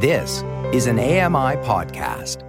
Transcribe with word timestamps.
This 0.00 0.44
is 0.72 0.86
an 0.86 1.00
AMI 1.00 1.56
podcast. 1.66 2.44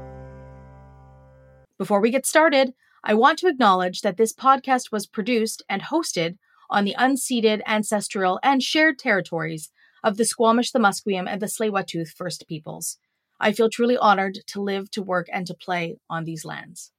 Before 1.80 2.00
we 2.00 2.12
get 2.12 2.28
started, 2.28 2.76
I 3.04 3.16
want 3.16 3.40
to 3.40 3.48
acknowledge 3.48 4.02
that 4.02 4.18
this 4.18 4.34
podcast 4.34 4.92
was 4.92 5.08
produced 5.08 5.64
and 5.68 5.82
hosted 5.82 6.38
on 6.70 6.86
the 6.86 6.96
unceded, 7.00 7.64
ancestral, 7.66 8.40
and 8.44 8.62
shared 8.62 9.00
territories 9.00 9.72
of 10.04 10.18
the 10.18 10.26
Squamish, 10.26 10.72
the 10.72 10.78
Musqueam, 10.78 11.28
and 11.28 11.42
the 11.42 11.48
tsleil 11.48 12.08
First 12.16 12.48
Peoples. 12.48 13.00
I 13.40 13.52
feel 13.52 13.72
truly 13.72 13.98
honored 13.98 14.38
to 14.46 14.62
live, 14.62 14.92
to 14.92 15.02
work, 15.02 15.26
and 15.34 15.48
to 15.48 15.56
play 15.56 15.98
on 16.08 16.26
these 16.26 16.46
lands. 16.46 16.92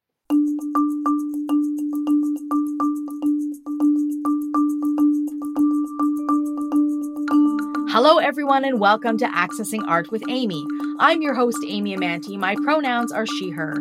Hello, 8.02 8.16
everyone, 8.16 8.64
and 8.64 8.80
welcome 8.80 9.18
to 9.18 9.26
Accessing 9.26 9.86
Art 9.86 10.10
with 10.10 10.22
Amy. 10.26 10.64
I'm 10.98 11.20
your 11.20 11.34
host, 11.34 11.58
Amy 11.68 11.94
Amantea. 11.94 12.38
My 12.38 12.54
pronouns 12.54 13.12
are 13.12 13.26
she, 13.26 13.50
her. 13.50 13.76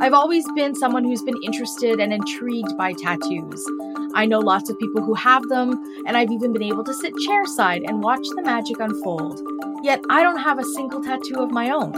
I've 0.00 0.12
always 0.12 0.44
been 0.54 0.76
someone 0.76 1.02
who's 1.02 1.24
been 1.24 1.42
interested 1.42 1.98
and 1.98 2.12
intrigued 2.12 2.78
by 2.78 2.92
tattoos. 2.92 3.68
I 4.14 4.26
know 4.26 4.38
lots 4.38 4.70
of 4.70 4.78
people 4.78 5.02
who 5.02 5.14
have 5.14 5.48
them, 5.48 5.72
and 6.06 6.16
I've 6.16 6.30
even 6.30 6.52
been 6.52 6.62
able 6.62 6.84
to 6.84 6.94
sit 6.94 7.14
chairside 7.28 7.82
and 7.84 8.00
watch 8.00 8.24
the 8.36 8.42
magic 8.42 8.78
unfold. 8.78 9.40
Yet 9.82 10.00
I 10.08 10.22
don't 10.22 10.38
have 10.38 10.60
a 10.60 10.64
single 10.64 11.02
tattoo 11.02 11.40
of 11.40 11.50
my 11.50 11.70
own. 11.70 11.90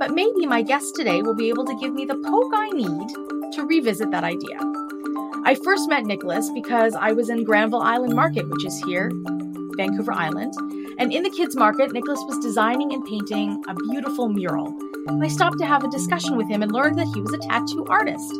But 0.00 0.10
maybe 0.10 0.46
my 0.46 0.62
guest 0.62 0.96
today 0.96 1.22
will 1.22 1.36
be 1.36 1.48
able 1.48 1.64
to 1.64 1.76
give 1.76 1.94
me 1.94 2.06
the 2.06 2.16
poke 2.16 2.52
I 2.56 2.70
need 2.70 3.52
to 3.52 3.64
revisit 3.64 4.10
that 4.10 4.24
idea. 4.24 4.58
I 5.44 5.54
first 5.62 5.88
met 5.88 6.06
Nicholas 6.06 6.50
because 6.50 6.96
I 6.96 7.12
was 7.12 7.28
in 7.28 7.44
Granville 7.44 7.82
Island 7.82 8.16
Market, 8.16 8.50
which 8.50 8.64
is 8.64 8.82
here, 8.84 9.12
Vancouver 9.76 10.12
Island. 10.12 10.54
And 10.98 11.12
in 11.12 11.22
the 11.22 11.30
kids' 11.30 11.56
market, 11.56 11.92
Nicholas 11.92 12.20
was 12.26 12.38
designing 12.38 12.92
and 12.92 13.04
painting 13.04 13.62
a 13.68 13.74
beautiful 13.74 14.28
mural. 14.28 14.68
And 15.06 15.22
I 15.22 15.28
stopped 15.28 15.58
to 15.58 15.66
have 15.66 15.84
a 15.84 15.88
discussion 15.88 16.36
with 16.36 16.48
him 16.48 16.62
and 16.62 16.72
learned 16.72 16.98
that 16.98 17.08
he 17.14 17.20
was 17.20 17.32
a 17.32 17.38
tattoo 17.38 17.84
artist. 17.86 18.32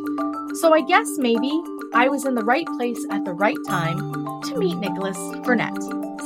So 0.55 0.73
I 0.73 0.81
guess 0.81 1.17
maybe 1.17 1.51
I 1.93 2.07
was 2.07 2.25
in 2.25 2.35
the 2.35 2.45
right 2.45 2.67
place 2.77 3.05
at 3.09 3.25
the 3.25 3.33
right 3.33 3.57
time 3.67 3.97
to 4.43 4.57
meet 4.57 4.77
Nicholas 4.77 5.17
Burnett. 5.43 5.75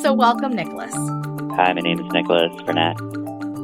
So 0.01 0.13
welcome, 0.13 0.53
Nicholas. 0.53 0.93
Hi, 0.93 1.73
my 1.73 1.81
name 1.81 1.99
is 1.99 2.11
Nicholas 2.11 2.53
Burnett. 2.65 2.99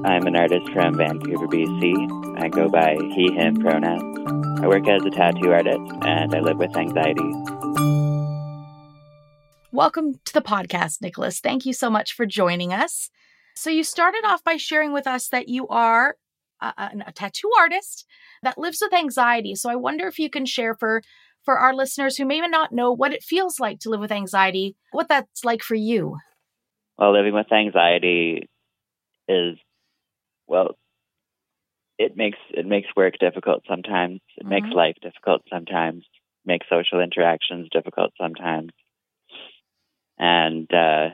I'm 0.06 0.26
an 0.26 0.36
artist 0.36 0.68
from 0.74 0.98
Vancouver, 0.98 1.48
BC. 1.48 2.42
I 2.42 2.50
go 2.50 2.68
by 2.68 2.98
he, 3.16 3.32
him 3.34 3.58
pronouns. 3.58 4.60
I 4.62 4.68
work 4.68 4.88
as 4.88 5.06
a 5.06 5.10
tattoo 5.10 5.52
artist 5.52 5.80
and 6.02 6.34
I 6.34 6.40
live 6.40 6.58
with 6.58 6.76
anxiety. 6.76 7.32
Welcome 9.74 10.20
to 10.26 10.34
the 10.34 10.42
podcast, 10.42 11.02
Nicholas. 11.02 11.40
Thank 11.40 11.66
you 11.66 11.74
so 11.74 11.90
much 11.90 12.14
for 12.14 12.28
joining 12.28 12.72
us. 12.72 13.10
So, 13.56 13.72
you 13.72 13.84
started 13.84 14.22
off 14.24 14.44
by 14.44 14.56
sharing 14.56 14.94
with 14.94 15.08
us 15.08 15.30
that 15.30 15.50
you 15.50 15.68
are 15.68 16.16
a, 16.62 16.68
a, 16.78 16.92
a, 17.08 17.12
tattoo 17.12 17.50
artist 17.58 18.06
that 18.44 18.60
lives 18.60 18.84
with 18.84 18.94
anxiety. 18.94 19.56
So, 19.56 19.72
I 19.72 19.76
wonder 19.76 20.06
if 20.06 20.20
you 20.20 20.30
can 20.30 20.46
share 20.46 20.76
for 20.76 21.02
for 21.44 21.58
our 21.58 21.74
listeners 21.74 22.18
who 22.18 22.26
may 22.26 22.40
not 22.42 22.72
know 22.72 22.92
what 22.92 23.14
it 23.14 23.24
feels 23.24 23.60
like 23.60 23.80
to 23.80 23.90
live 23.90 24.00
with 24.00 24.12
anxiety, 24.12 24.76
what 24.92 25.10
that's 25.10 25.44
like 25.44 25.64
for 25.64 25.74
you. 25.74 26.18
Well, 27.00 27.12
living 27.12 27.34
with 27.34 27.52
anxiety 27.52 28.48
is 29.28 29.58
well, 30.46 30.78
it 31.98 32.16
makes 32.16 32.38
it 32.52 32.68
makes 32.68 32.90
work 32.96 33.16
difficult 33.20 33.64
sometimes. 33.68 34.22
It 34.38 34.44
mm-hmm. 34.44 34.50
makes 34.52 34.70
life 34.70 34.98
difficult 35.02 35.42
sometimes. 35.52 36.06
Makes 36.46 36.68
social 36.70 37.00
interactions 37.00 37.70
difficult 37.72 38.12
sometimes 38.22 38.70
and 40.24 40.74
uh, 40.74 41.10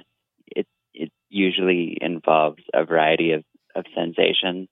it 0.46 0.68
it 0.94 1.12
usually 1.30 1.98
involves 2.00 2.62
a 2.72 2.86
variety 2.86 3.32
of, 3.32 3.44
of 3.76 3.86
sensations. 3.96 4.70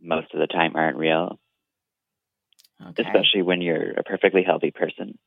Most 0.00 0.32
of 0.32 0.38
the 0.38 0.46
time, 0.46 0.76
aren't 0.76 0.96
real, 0.96 1.38
okay. 2.80 3.02
especially 3.02 3.42
when 3.42 3.60
you're 3.60 3.90
a 3.90 4.04
perfectly 4.04 4.44
healthy 4.44 4.70
person. 4.70 5.18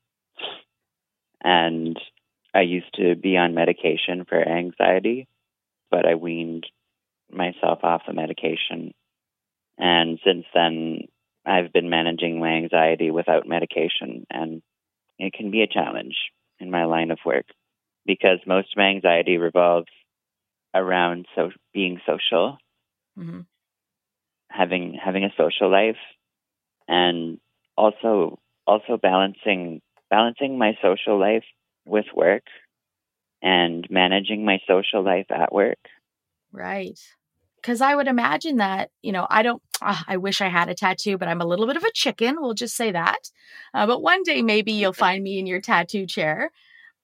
And 1.43 1.99
I 2.53 2.61
used 2.61 2.93
to 2.95 3.15
be 3.15 3.35
on 3.35 3.55
medication 3.55 4.25
for 4.27 4.41
anxiety, 4.41 5.27
but 5.91 6.05
I 6.05 6.15
weaned 6.15 6.65
myself 7.29 7.79
off 7.83 8.03
the 8.07 8.13
medication. 8.13 8.93
And 9.77 10.17
since 10.25 10.45
then, 10.53 11.07
I've 11.45 11.73
been 11.73 11.89
managing 11.89 12.39
my 12.39 12.51
anxiety 12.51 13.11
without 13.11 13.47
medication, 13.47 14.25
and 14.29 14.61
it 15.19 15.33
can 15.33 15.51
be 15.51 15.61
a 15.61 15.67
challenge 15.67 16.15
in 16.59 16.71
my 16.71 16.85
line 16.85 17.11
of 17.11 17.19
work 17.25 17.45
because 18.05 18.39
most 18.45 18.73
of 18.73 18.77
my 18.77 18.89
anxiety 18.89 19.37
revolves 19.37 19.87
around 20.73 21.25
so 21.35 21.51
being 21.73 21.99
social, 22.05 22.57
mm-hmm. 23.17 23.41
having 24.49 24.97
having 25.03 25.23
a 25.23 25.33
social 25.37 25.71
life, 25.71 25.97
and 26.87 27.39
also 27.77 28.39
also 28.67 28.97
balancing 28.97 29.81
balancing 30.09 30.57
my 30.57 30.77
social 30.81 31.19
life 31.19 31.43
with 31.85 32.05
work 32.15 32.43
and 33.41 33.87
managing 33.89 34.45
my 34.45 34.59
social 34.67 35.03
life 35.03 35.27
at 35.29 35.53
work. 35.53 35.79
Right. 36.51 36.99
Because 37.61 37.81
I 37.81 37.95
would 37.95 38.07
imagine 38.07 38.57
that, 38.57 38.91
you 39.01 39.11
know, 39.11 39.25
I 39.29 39.41
don't, 39.41 39.61
uh, 39.81 40.01
I 40.07 40.17
wish 40.17 40.39
I 40.39 40.49
had 40.49 40.69
a 40.69 40.75
tattoo, 40.75 41.17
but 41.17 41.27
I'm 41.27 41.41
a 41.41 41.45
little 41.45 41.65
bit 41.65 41.77
of 41.77 41.83
a 41.83 41.91
chicken. 41.91 42.37
We'll 42.39 42.53
just 42.53 42.75
say 42.75 42.91
that. 42.91 43.31
Uh, 43.73 43.87
but 43.87 44.01
one 44.01 44.23
day 44.23 44.41
maybe 44.41 44.71
you'll 44.71 44.93
find 44.93 45.23
me 45.23 45.39
in 45.39 45.47
your 45.47 45.61
tattoo 45.61 46.05
chair 46.05 46.51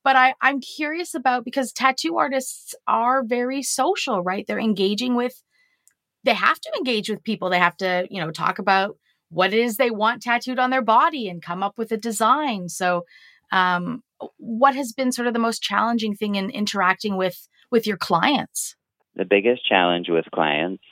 but 0.04 0.16
I, 0.16 0.34
I'm 0.42 0.60
curious 0.62 1.14
about 1.14 1.46
because 1.46 1.72
tattoo 1.72 2.18
artists 2.18 2.74
are 2.88 3.24
very 3.24 3.62
social, 3.62 4.24
right? 4.24 4.46
They're 4.48 4.60
engaging 4.60 5.16
with, 5.16 5.44
they 6.24 6.34
have 6.34 6.60
to 6.60 6.72
engage 6.78 7.10
with 7.10 7.24
people. 7.24 7.50
They 7.50 7.60
have 7.60 7.78
to, 7.78 8.08
you 8.10 8.20
know, 8.20 8.32
talk 8.32 8.60
about 8.60 8.98
what 9.30 9.54
it 9.54 9.60
is 9.60 9.78
they 9.78 9.92
want 9.92 10.22
tattooed 10.22 10.60
on 10.60 10.70
their 10.70 10.82
body 10.82 11.30
and 11.30 11.42
come 11.42 11.64
up 11.64 11.78
with 11.78 11.92
a 11.92 11.98
design. 11.98 12.70
So, 12.70 13.06
um, 13.52 14.04
what 14.38 14.76
has 14.76 14.94
been 14.94 15.12
sort 15.12 15.28
of 15.28 15.34
the 15.34 15.40
most 15.40 15.62
challenging 15.62 16.16
thing 16.16 16.36
in 16.36 16.50
interacting 16.50 17.18
with 17.18 17.48
with 17.72 17.88
your 17.88 17.98
clients? 17.98 18.76
The 19.16 19.26
biggest 19.26 19.66
challenge 19.66 20.08
with 20.10 20.26
clients 20.34 20.84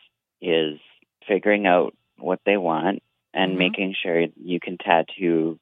is 0.42 0.80
figuring 1.28 1.68
out 1.68 1.96
what 2.18 2.40
they 2.46 2.58
want 2.58 3.02
and 3.34 3.52
mm-hmm. 3.52 3.60
making 3.60 3.96
sure 4.02 4.26
you 4.36 4.60
can 4.60 4.78
tattoo 4.78 5.60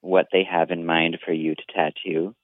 what 0.00 0.26
they 0.32 0.44
have 0.50 0.70
in 0.70 0.86
mind 0.86 1.18
for 1.24 1.32
you 1.32 1.54
to 1.54 1.62
tattoo 1.74 2.34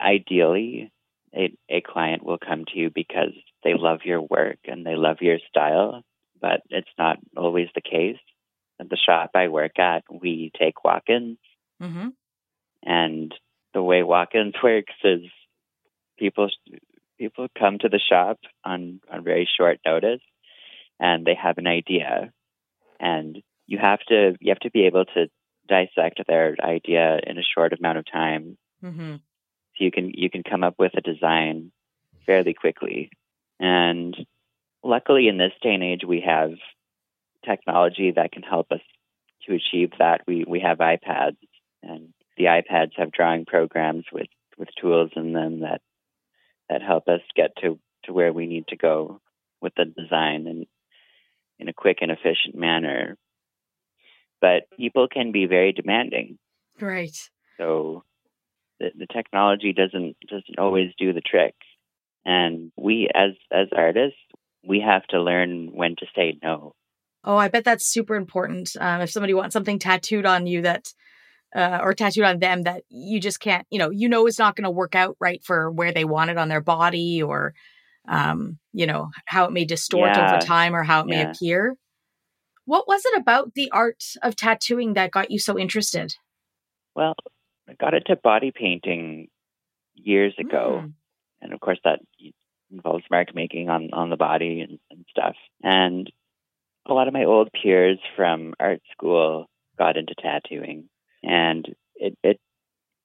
ideally, 0.00 0.92
a, 1.34 1.52
a 1.68 1.80
client 1.80 2.24
will 2.24 2.38
come 2.38 2.64
to 2.66 2.78
you 2.78 2.90
because 2.90 3.32
they 3.62 3.74
love 3.74 4.00
your 4.04 4.20
work 4.20 4.58
and 4.64 4.86
they 4.86 4.94
love 4.94 5.18
your 5.20 5.38
style, 5.48 6.02
but 6.40 6.62
it's 6.70 6.88
not 6.98 7.18
always 7.36 7.68
the 7.74 7.80
case. 7.80 8.18
At 8.80 8.90
the 8.90 8.96
shop 8.96 9.30
I 9.34 9.48
work 9.48 9.78
at, 9.78 10.04
we 10.10 10.50
take 10.58 10.84
walk 10.84 11.04
ins. 11.08 11.38
Mm-hmm. 11.82 12.08
And 12.84 13.34
the 13.72 13.82
way 13.82 14.02
walk 14.02 14.34
ins 14.34 14.54
works 14.62 14.94
is 15.02 15.22
people 16.18 16.48
people 17.18 17.46
come 17.58 17.78
to 17.78 17.88
the 17.88 18.00
shop 18.00 18.38
on, 18.64 19.00
on 19.10 19.22
very 19.22 19.48
short 19.56 19.78
notice 19.86 20.20
and 20.98 21.24
they 21.24 21.34
have 21.34 21.58
an 21.58 21.66
idea 21.66 22.32
and 23.00 23.42
you 23.66 23.78
have 23.78 24.00
to 24.08 24.34
you 24.40 24.50
have 24.50 24.58
to 24.60 24.70
be 24.70 24.86
able 24.86 25.04
to 25.04 25.28
dissect 25.68 26.20
their 26.26 26.56
idea 26.62 27.18
in 27.26 27.38
a 27.38 27.42
short 27.42 27.72
amount 27.72 27.98
of 27.98 28.04
time 28.10 28.56
mm-hmm. 28.82 29.16
So 29.76 29.84
you 29.84 29.90
can 29.90 30.10
you 30.14 30.30
can 30.30 30.42
come 30.42 30.64
up 30.64 30.74
with 30.78 30.92
a 30.96 31.00
design 31.00 31.72
fairly 32.26 32.54
quickly. 32.54 33.10
And 33.60 34.16
luckily 34.82 35.28
in 35.28 35.38
this 35.38 35.52
day 35.62 35.74
and 35.74 35.82
age 35.82 36.02
we 36.06 36.22
have 36.26 36.52
technology 37.44 38.12
that 38.12 38.32
can 38.32 38.42
help 38.42 38.72
us 38.72 38.80
to 39.46 39.54
achieve 39.54 39.92
that. 39.98 40.22
We 40.26 40.44
we 40.46 40.60
have 40.60 40.78
iPads 40.78 41.36
and 41.82 42.12
the 42.36 42.44
iPads 42.44 42.92
have 42.96 43.12
drawing 43.12 43.44
programs 43.44 44.04
with, 44.12 44.26
with 44.58 44.68
tools 44.80 45.10
in 45.16 45.32
them 45.32 45.60
that 45.60 45.80
that 46.68 46.82
help 46.82 47.08
us 47.08 47.20
get 47.36 47.50
to, 47.60 47.78
to 48.04 48.12
where 48.12 48.32
we 48.32 48.46
need 48.46 48.66
to 48.68 48.76
go 48.76 49.20
with 49.60 49.74
the 49.76 49.84
design 49.84 50.46
and 50.46 50.66
in 51.58 51.68
a 51.68 51.74
quick 51.74 51.98
and 52.00 52.10
efficient 52.10 52.54
manner. 52.54 53.16
But 54.40 54.62
people 54.76 55.08
can 55.08 55.30
be 55.30 55.44
very 55.46 55.72
demanding. 55.72 56.38
Right. 56.80 57.16
So 57.58 58.02
the, 58.84 59.06
the 59.06 59.12
technology 59.12 59.72
doesn't 59.72 60.16
doesn't 60.28 60.58
always 60.58 60.92
do 60.98 61.12
the 61.12 61.20
trick. 61.20 61.54
And 62.24 62.72
we 62.76 63.08
as 63.14 63.32
as 63.52 63.68
artists, 63.76 64.18
we 64.66 64.80
have 64.80 65.04
to 65.08 65.22
learn 65.22 65.70
when 65.72 65.96
to 65.96 66.06
say 66.14 66.38
no. 66.42 66.74
Oh, 67.22 67.36
I 67.36 67.48
bet 67.48 67.64
that's 67.64 67.86
super 67.86 68.16
important. 68.16 68.76
Um, 68.78 69.00
if 69.00 69.10
somebody 69.10 69.34
wants 69.34 69.54
something 69.54 69.78
tattooed 69.78 70.26
on 70.26 70.46
you 70.46 70.62
that, 70.62 70.92
uh, 71.56 71.78
or 71.82 71.94
tattooed 71.94 72.24
on 72.24 72.38
them 72.38 72.62
that 72.64 72.82
you 72.90 73.18
just 73.18 73.40
can't, 73.40 73.66
you 73.70 73.78
know, 73.78 73.88
you 73.88 74.10
know, 74.10 74.26
it's 74.26 74.38
not 74.38 74.56
going 74.56 74.64
to 74.64 74.70
work 74.70 74.94
out 74.94 75.16
right 75.20 75.42
for 75.42 75.70
where 75.70 75.90
they 75.90 76.04
want 76.04 76.30
it 76.30 76.36
on 76.36 76.48
their 76.48 76.60
body, 76.60 77.22
or, 77.22 77.54
um, 78.06 78.58
you 78.74 78.86
know, 78.86 79.08
how 79.24 79.46
it 79.46 79.52
may 79.52 79.64
distort 79.64 80.10
yeah. 80.14 80.34
over 80.34 80.44
time, 80.44 80.76
or 80.76 80.82
how 80.82 81.00
it 81.00 81.06
yeah. 81.08 81.24
may 81.24 81.30
appear. 81.30 81.76
What 82.66 82.86
was 82.86 83.02
it 83.06 83.18
about 83.18 83.54
the 83.54 83.70
art 83.70 84.04
of 84.22 84.36
tattooing 84.36 84.94
that 84.94 85.10
got 85.10 85.30
you 85.30 85.38
so 85.38 85.58
interested? 85.58 86.14
Well, 86.94 87.14
I 87.74 87.84
got 87.84 87.94
into 87.94 88.16
body 88.16 88.52
painting 88.54 89.28
years 89.94 90.34
ago, 90.38 90.82
mm. 90.84 90.92
and 91.40 91.52
of 91.52 91.60
course 91.60 91.78
that 91.84 92.00
involves 92.70 93.04
mark 93.10 93.34
making 93.34 93.68
on 93.68 93.90
on 93.92 94.10
the 94.10 94.16
body 94.16 94.60
and, 94.60 94.78
and 94.90 95.04
stuff. 95.10 95.36
And 95.62 96.10
a 96.86 96.94
lot 96.94 97.08
of 97.08 97.14
my 97.14 97.24
old 97.24 97.50
peers 97.52 97.98
from 98.16 98.54
art 98.60 98.82
school 98.92 99.46
got 99.78 99.96
into 99.96 100.14
tattooing, 100.14 100.88
and 101.22 101.74
it, 101.96 102.16
it 102.22 102.40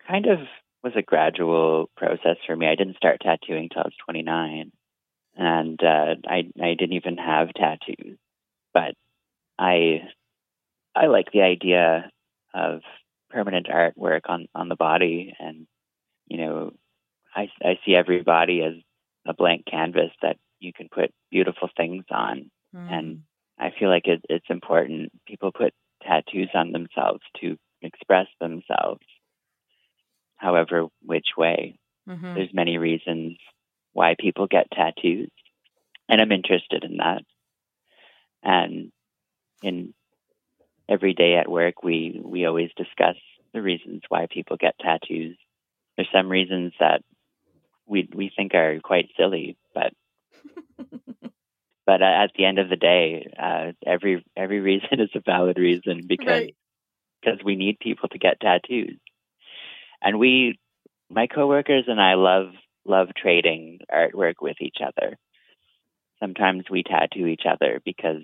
kind 0.08 0.26
of 0.28 0.40
was 0.84 0.94
a 0.96 1.02
gradual 1.02 1.90
process 1.98 2.38
for 2.46 2.56
me. 2.56 2.68
I 2.68 2.76
didn't 2.76 2.98
start 2.98 3.22
tattooing 3.22 3.70
till 3.70 3.82
I 3.82 3.88
was 3.88 3.94
29, 4.06 4.72
and 5.38 5.84
uh, 5.84 6.16
I 6.28 6.50
I 6.62 6.76
didn't 6.76 6.94
even 6.94 7.18
have 7.18 7.54
tattoos, 7.54 8.18
but 8.74 8.94
I 9.58 10.04
I 10.96 11.08
like 11.08 11.32
the 11.32 11.42
idea 11.42 12.12
of 12.54 12.82
permanent 13.30 13.68
artwork 13.68 14.22
on 14.28 14.48
on 14.56 14.70
the 14.70 14.76
body, 14.76 15.34
and 15.40 15.68
you 16.28 16.38
know, 16.38 16.74
I 17.36 17.50
I 17.62 17.80
see 17.86 17.96
every 17.96 18.22
body 18.22 18.62
as 18.62 18.74
a 19.28 19.34
blank 19.34 19.66
canvas 19.70 20.12
that 20.22 20.38
you 20.60 20.74
can 20.74 20.90
put 20.90 21.12
beautiful 21.32 21.70
things 21.76 22.06
on, 22.12 22.52
mm. 22.76 22.92
and 22.92 23.24
I 23.58 23.72
feel 23.78 23.90
like 23.90 24.08
it, 24.08 24.22
it's 24.30 24.50
important. 24.50 25.12
People 25.28 25.52
put 25.52 25.74
tattoos 26.02 26.50
on 26.54 26.72
themselves 26.72 27.22
to 27.42 27.58
express 27.82 28.28
themselves, 28.40 29.06
however 30.38 30.88
which 31.04 31.28
way. 31.38 31.80
Mm-hmm. 32.08 32.34
There's 32.34 32.54
many 32.54 32.78
reasons 32.78 33.38
why 33.94 34.16
people 34.18 34.48
get 34.48 34.72
tattoos, 34.72 35.32
and 36.08 36.22
I'm 36.22 36.32
interested 36.32 36.84
in 36.84 36.98
that. 36.98 37.24
And 38.42 38.92
in 39.62 39.94
every 41.00 41.14
day 41.14 41.36
at 41.36 41.50
work, 41.50 41.82
we 41.82 42.22
we 42.24 42.46
always 42.46 42.72
discuss 42.76 43.16
the 43.54 43.62
reasons 43.62 44.02
why 44.10 44.28
people 44.30 44.58
get 44.58 44.76
tattoos. 44.80 45.38
There's 45.96 46.10
some 46.14 46.28
reasons 46.28 46.74
that 46.80 47.02
we 47.88 48.10
we 48.14 48.32
think 48.36 48.54
are 48.54 48.80
quite 48.84 49.10
silly, 49.18 49.58
but 49.74 49.94
but 51.86 52.02
at 52.02 52.32
the 52.38 52.46
end 52.46 52.60
of 52.60 52.70
the 52.70 52.76
day, 52.76 53.32
uh, 53.42 53.72
every 53.86 54.26
every 54.36 54.60
reason 54.60 55.00
is 55.00 55.10
a 55.16 55.22
valid 55.26 55.58
reason 55.58 56.02
because 56.06 56.28
right. 56.28 56.56
because 57.22 57.40
we 57.44 57.56
need 57.56 57.80
people 57.80 58.10
to 58.10 58.20
get 58.20 58.42
tattoos, 58.42 59.00
and 60.02 60.20
we, 60.20 60.60
my 61.10 61.28
coworkers 61.28 61.86
and 61.88 62.02
I 62.02 62.16
love 62.16 62.50
love 62.86 63.08
trading 63.16 63.80
artwork 63.90 64.36
with 64.42 64.58
each 64.60 64.80
other. 64.86 65.18
Sometimes 66.20 66.66
we 66.70 66.84
tattoo 66.84 67.28
each 67.28 67.44
other 67.50 67.80
because 67.86 68.24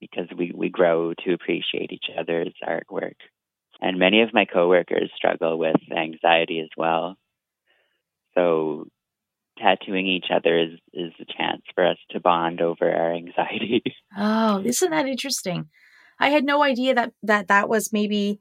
because 0.00 0.26
we, 0.36 0.52
we 0.54 0.68
grow 0.68 1.14
to 1.24 1.32
appreciate 1.32 1.92
each 1.92 2.06
other's 2.18 2.54
artwork. 2.66 3.16
And 3.80 3.98
many 3.98 4.22
of 4.22 4.34
my 4.34 4.44
coworkers 4.44 5.10
struggle 5.16 5.58
with 5.58 5.76
anxiety 5.94 6.60
as 6.60 6.68
well. 6.76 7.16
So 8.34 8.86
tattooing 9.58 10.06
each 10.06 10.26
other 10.34 10.58
is, 10.58 10.78
is 10.92 11.12
a 11.20 11.24
chance 11.24 11.62
for 11.74 11.86
us 11.86 11.96
to 12.10 12.20
bond 12.20 12.60
over 12.60 12.90
our 12.90 13.14
anxiety. 13.14 13.82
Oh, 14.18 14.60
isn't 14.64 14.90
that 14.90 15.06
interesting? 15.06 15.68
I 16.18 16.30
had 16.30 16.44
no 16.44 16.64
idea 16.64 16.96
that 16.96 17.12
that, 17.22 17.46
that 17.46 17.68
was 17.68 17.92
maybe 17.92 18.40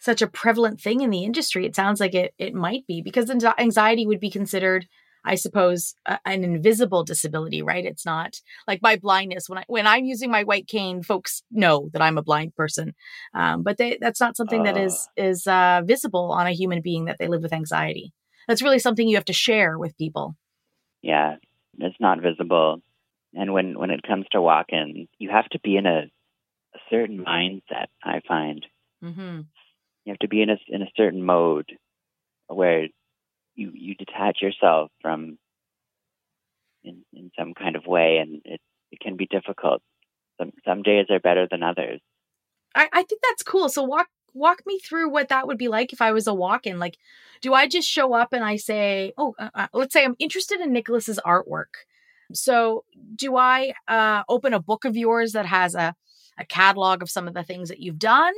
such 0.00 0.22
a 0.22 0.26
prevalent 0.26 0.80
thing 0.80 1.02
in 1.02 1.10
the 1.10 1.22
industry. 1.22 1.66
It 1.66 1.76
sounds 1.76 2.00
like 2.00 2.14
it, 2.14 2.32
it 2.38 2.54
might 2.54 2.86
be 2.86 3.02
because 3.02 3.30
anxiety 3.30 4.06
would 4.06 4.20
be 4.20 4.30
considered– 4.30 4.86
I 5.24 5.36
suppose, 5.36 5.94
a, 6.06 6.18
an 6.24 6.44
invisible 6.44 7.04
disability, 7.04 7.62
right? 7.62 7.84
It's 7.84 8.04
not 8.04 8.40
like 8.66 8.80
my 8.82 8.96
blindness. 8.96 9.48
When 9.48 9.58
I 9.58 9.64
when 9.68 9.86
I'm 9.86 10.04
using 10.04 10.30
my 10.30 10.44
white 10.44 10.66
cane, 10.66 11.02
folks 11.02 11.42
know 11.50 11.90
that 11.92 12.02
I'm 12.02 12.18
a 12.18 12.22
blind 12.22 12.54
person, 12.54 12.94
um, 13.34 13.62
but 13.62 13.78
they, 13.78 13.98
that's 14.00 14.20
not 14.20 14.36
something 14.36 14.62
uh, 14.62 14.64
that 14.64 14.76
is 14.76 15.08
ah. 15.08 15.22
is 15.22 15.46
uh, 15.46 15.82
visible 15.84 16.32
on 16.32 16.46
a 16.46 16.52
human 16.52 16.82
being 16.82 17.04
that 17.06 17.16
they 17.18 17.28
live 17.28 17.42
with 17.42 17.52
anxiety. 17.52 18.12
That's 18.48 18.62
really 18.62 18.78
something 18.78 19.08
you 19.08 19.16
have 19.16 19.24
to 19.26 19.32
share 19.32 19.78
with 19.78 19.96
people. 19.96 20.36
Yeah, 21.02 21.36
it's 21.78 22.00
not 22.00 22.20
visible, 22.20 22.82
and 23.34 23.52
when 23.52 23.78
when 23.78 23.90
it 23.90 24.02
comes 24.02 24.26
to 24.32 24.40
walking, 24.40 25.08
you 25.18 25.30
have 25.30 25.48
to 25.50 25.60
be 25.60 25.76
in 25.76 25.86
a, 25.86 26.10
a 26.74 26.78
certain 26.90 27.24
mindset. 27.24 27.86
I 28.02 28.20
find 28.26 28.66
mm-hmm. 29.02 29.40
you 30.04 30.12
have 30.12 30.18
to 30.18 30.28
be 30.28 30.42
in 30.42 30.50
a 30.50 30.56
in 30.68 30.82
a 30.82 30.90
certain 30.96 31.24
mode 31.24 31.70
where 32.48 32.88
you 33.54 33.72
you 33.74 33.94
detach 33.94 34.40
yourself 34.40 34.90
from 35.00 35.38
in 36.84 37.04
in 37.12 37.30
some 37.38 37.54
kind 37.54 37.76
of 37.76 37.86
way, 37.86 38.18
and 38.18 38.42
it 38.44 38.60
it 38.90 39.00
can 39.00 39.16
be 39.16 39.26
difficult. 39.26 39.82
Some 40.38 40.52
some 40.64 40.82
days 40.82 41.06
are 41.10 41.20
better 41.20 41.46
than 41.50 41.62
others. 41.62 42.00
I, 42.74 42.88
I 42.92 43.02
think 43.02 43.20
that's 43.22 43.42
cool. 43.42 43.68
So 43.68 43.82
walk 43.82 44.08
walk 44.34 44.62
me 44.66 44.78
through 44.78 45.10
what 45.10 45.28
that 45.28 45.46
would 45.46 45.58
be 45.58 45.68
like 45.68 45.92
if 45.92 46.00
I 46.00 46.12
was 46.12 46.26
a 46.26 46.34
walk-in. 46.34 46.78
Like, 46.78 46.96
do 47.42 47.52
I 47.52 47.68
just 47.68 47.88
show 47.88 48.14
up 48.14 48.32
and 48.32 48.42
I 48.42 48.56
say, 48.56 49.12
oh, 49.18 49.34
uh, 49.38 49.50
uh, 49.54 49.66
let's 49.74 49.92
say 49.92 50.04
I'm 50.04 50.16
interested 50.18 50.60
in 50.60 50.72
Nicholas's 50.72 51.20
artwork. 51.26 51.84
So 52.32 52.84
do 53.14 53.36
I 53.36 53.74
uh, 53.88 54.22
open 54.28 54.54
a 54.54 54.60
book 54.60 54.86
of 54.86 54.96
yours 54.96 55.32
that 55.32 55.46
has 55.46 55.74
a 55.74 55.94
a 56.38 56.46
catalog 56.46 57.02
of 57.02 57.10
some 57.10 57.28
of 57.28 57.34
the 57.34 57.42
things 57.42 57.68
that 57.68 57.80
you've 57.80 57.98
done, 57.98 58.32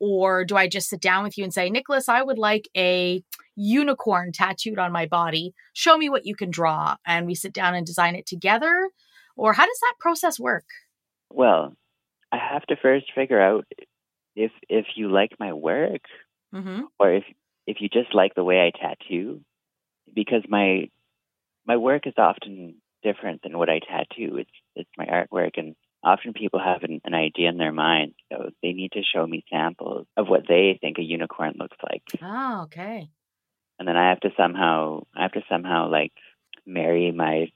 or 0.00 0.44
do 0.44 0.56
I 0.56 0.66
just 0.66 0.88
sit 0.88 1.00
down 1.00 1.22
with 1.22 1.36
you 1.36 1.44
and 1.44 1.52
say, 1.52 1.68
Nicholas, 1.68 2.08
I 2.08 2.22
would 2.22 2.38
like 2.38 2.68
a 2.76 3.22
unicorn 3.54 4.32
tattooed 4.32 4.78
on 4.78 4.92
my 4.92 5.06
body. 5.06 5.52
Show 5.74 5.98
me 5.98 6.08
what 6.08 6.24
you 6.24 6.34
can 6.34 6.50
draw. 6.50 6.96
And 7.06 7.26
we 7.26 7.34
sit 7.34 7.52
down 7.52 7.74
and 7.74 7.86
design 7.86 8.14
it 8.14 8.26
together? 8.26 8.90
Or 9.36 9.52
how 9.52 9.66
does 9.66 9.78
that 9.80 9.94
process 10.00 10.40
work? 10.40 10.64
Well, 11.30 11.74
I 12.32 12.38
have 12.38 12.62
to 12.66 12.76
first 12.76 13.06
figure 13.14 13.40
out 13.40 13.66
if 14.34 14.52
if 14.68 14.86
you 14.96 15.10
like 15.10 15.32
my 15.38 15.52
work 15.52 16.02
mm-hmm. 16.54 16.82
or 16.98 17.12
if 17.12 17.24
if 17.66 17.78
you 17.80 17.88
just 17.88 18.14
like 18.14 18.34
the 18.34 18.44
way 18.44 18.58
I 18.60 18.70
tattoo 18.70 19.40
because 20.14 20.42
my 20.48 20.88
my 21.66 21.76
work 21.76 22.06
is 22.06 22.14
often 22.16 22.76
different 23.02 23.42
than 23.42 23.58
what 23.58 23.68
I 23.68 23.80
tattoo. 23.80 24.38
It's 24.38 24.50
it's 24.74 24.90
my 24.96 25.06
artwork 25.06 25.52
and 25.56 25.74
often 26.02 26.32
people 26.32 26.60
have 26.60 26.82
an, 26.82 27.00
an, 27.04 27.14
idea 27.14 27.48
in 27.48 27.58
their 27.58 27.72
mind, 27.72 28.14
so 28.30 28.50
they 28.62 28.72
need 28.72 28.92
to 28.92 29.02
show 29.02 29.26
me 29.26 29.44
samples 29.50 30.06
of 30.16 30.28
what 30.28 30.42
they 30.48 30.78
think 30.80 30.98
a 30.98 31.02
unicorn 31.02 31.54
looks 31.58 31.76
like. 31.82 32.02
Oh, 32.22 32.62
okay. 32.64 33.08
And 33.78 33.86
then 33.86 33.96
I 33.96 34.10
have 34.10 34.20
to 34.20 34.30
somehow, 34.36 35.02
I 35.16 35.22
have 35.22 35.32
to 35.32 35.42
somehow 35.48 35.90
like 35.90 36.12
marry 36.66 37.12
my 37.12 37.48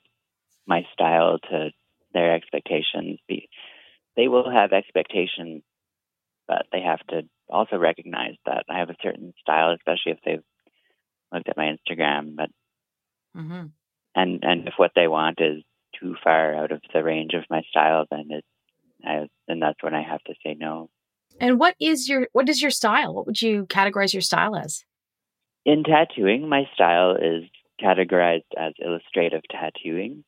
my 0.67 0.83
style 0.93 1.39
to 1.51 1.71
their 2.13 2.35
expectations. 2.35 3.19
They 3.29 4.29
will 4.29 4.51
have 4.51 4.73
expectations, 4.73 5.63
but 6.49 6.67
they 6.73 6.81
have 6.81 7.01
to 7.09 7.23
also 7.51 7.77
recognize 7.77 8.37
that 8.47 8.65
I 8.71 8.79
have 8.79 8.89
a 8.89 8.97
certain 9.03 9.35
style, 9.41 9.75
especially 9.75 10.13
if 10.13 10.19
they've 10.25 10.45
looked 11.33 11.49
at 11.49 11.57
my 11.57 11.77
Instagram. 11.77 12.37
But 12.37 12.51
mm-hmm. 13.37 13.67
and 14.15 14.45
and 14.45 14.69
if 14.69 14.75
what 14.77 14.93
they 14.95 15.09
want 15.09 15.41
is 15.41 15.63
too 16.05 16.17
far 16.23 16.55
out 16.55 16.71
of 16.71 16.83
the 16.93 17.03
range 17.03 17.33
of 17.35 17.45
my 17.49 17.63
style, 17.71 18.05
then 18.11 18.27
it, 18.31 18.45
I, 19.05 19.27
then 19.49 19.61
that's 19.61 19.83
when 19.83 19.95
I 19.95 20.03
have 20.03 20.23
to 20.25 20.35
say 20.45 20.55
no. 20.59 20.91
And 21.41 21.59
what 21.59 21.75
is 21.81 22.09
your 22.09 22.29
what 22.33 22.49
is 22.49 22.63
your 22.63 22.71
style? 22.71 23.15
What 23.15 23.27
would 23.27 23.43
you 23.43 23.67
categorize 23.67 24.13
your 24.13 24.23
style 24.23 24.55
as? 24.55 24.85
In 25.65 25.83
tattooing, 25.83 26.49
my 26.49 26.65
style 26.75 27.17
is 27.17 27.45
categorized 27.83 28.43
as 28.57 28.75
illustrative 28.79 29.41
tattooing 29.51 30.25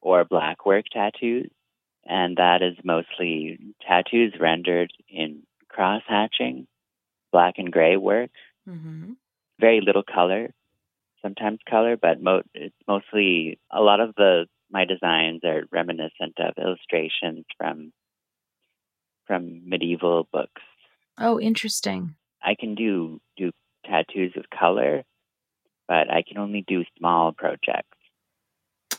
or 0.00 0.24
black 0.24 0.64
work 0.64 0.84
tattoos, 0.92 1.50
and 2.04 2.36
that 2.36 2.62
is 2.62 2.76
mostly 2.84 3.58
tattoos 3.86 4.34
rendered 4.38 4.92
in 5.08 5.42
cross 5.68 6.02
hatching, 6.06 6.68
black 7.32 7.54
and 7.56 7.72
gray 7.72 7.96
work, 7.96 8.30
mm-hmm. 8.68 9.12
very 9.58 9.80
little 9.84 10.04
color, 10.04 10.50
sometimes 11.20 11.58
color, 11.68 11.96
but 11.96 12.22
mo- 12.22 12.42
it's 12.54 12.76
mostly 12.86 13.58
a 13.72 13.80
lot 13.80 13.98
of 14.00 14.14
the 14.14 14.46
my 14.70 14.84
designs 14.84 15.40
are 15.44 15.64
reminiscent 15.70 16.38
of 16.38 16.54
illustrations 16.58 17.44
from 17.56 17.92
from 19.26 19.68
medieval 19.68 20.26
books. 20.32 20.62
Oh, 21.18 21.38
interesting. 21.40 22.14
I 22.42 22.54
can 22.58 22.74
do 22.74 23.20
do 23.36 23.50
tattoos 23.84 24.32
with 24.36 24.46
color, 24.50 25.04
but 25.86 26.10
I 26.10 26.22
can 26.26 26.38
only 26.38 26.64
do 26.66 26.84
small 26.98 27.32
projects. 27.32 27.96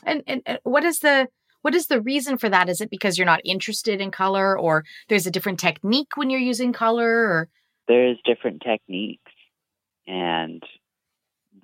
And 0.04 0.22
and, 0.26 0.42
and 0.46 0.58
what 0.62 0.84
is 0.84 1.00
the 1.00 1.28
what 1.62 1.74
is 1.74 1.86
the 1.86 2.00
reason 2.00 2.38
for 2.38 2.48
that? 2.48 2.68
Is 2.68 2.80
it 2.80 2.90
because 2.90 3.18
you're 3.18 3.26
not 3.26 3.40
interested 3.44 4.00
in 4.00 4.10
color 4.10 4.58
or 4.58 4.84
there's 5.08 5.26
a 5.26 5.30
different 5.30 5.60
technique 5.60 6.16
when 6.16 6.30
you're 6.30 6.40
using 6.40 6.72
color 6.72 7.08
or 7.08 7.48
there's 7.86 8.18
different 8.24 8.62
techniques 8.62 9.32
and 10.06 10.62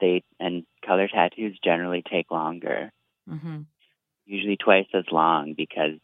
they 0.01 0.23
and 0.39 0.65
color 0.85 1.09
tattoos 1.09 1.59
generally 1.63 2.03
take 2.09 2.31
longer. 2.31 2.91
Mm-hmm 3.29 3.63
usually 4.26 4.56
twice 4.56 4.88
as 4.92 5.04
long 5.11 5.54
because 5.56 5.99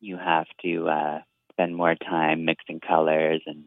you 0.00 0.16
have 0.16 0.46
to 0.62 0.88
uh, 0.88 1.18
spend 1.52 1.74
more 1.74 1.94
time 1.94 2.44
mixing 2.44 2.80
colors 2.80 3.42
and 3.46 3.64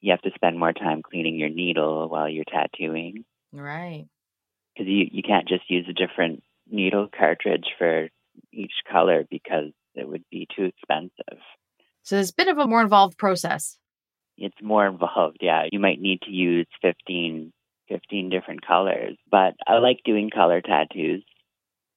you 0.00 0.12
have 0.12 0.22
to 0.22 0.30
spend 0.34 0.58
more 0.58 0.72
time 0.72 1.02
cleaning 1.02 1.36
your 1.36 1.48
needle 1.48 2.08
while 2.08 2.28
you're 2.28 2.44
tattooing. 2.44 3.24
Right. 3.52 4.06
Because 4.74 4.88
you, 4.88 5.06
you 5.10 5.22
can't 5.22 5.48
just 5.48 5.68
use 5.68 5.86
a 5.88 5.92
different 5.92 6.42
needle 6.70 7.08
cartridge 7.16 7.66
for 7.78 8.08
each 8.52 8.72
color 8.90 9.24
because 9.30 9.72
it 9.94 10.08
would 10.08 10.24
be 10.30 10.46
too 10.54 10.64
expensive. 10.64 11.40
So 12.02 12.16
it's 12.16 12.30
a 12.30 12.34
bit 12.34 12.48
of 12.48 12.58
a 12.58 12.66
more 12.66 12.82
involved 12.82 13.16
process. 13.16 13.78
It's 14.36 14.56
more 14.62 14.86
involved, 14.86 15.38
yeah. 15.40 15.64
You 15.70 15.78
might 15.78 16.00
need 16.00 16.20
to 16.22 16.30
use 16.30 16.66
15, 16.82 17.52
15 17.88 18.30
different 18.30 18.66
colors. 18.66 19.16
But 19.30 19.54
I 19.66 19.78
like 19.78 20.00
doing 20.04 20.30
color 20.30 20.60
tattoos 20.60 21.24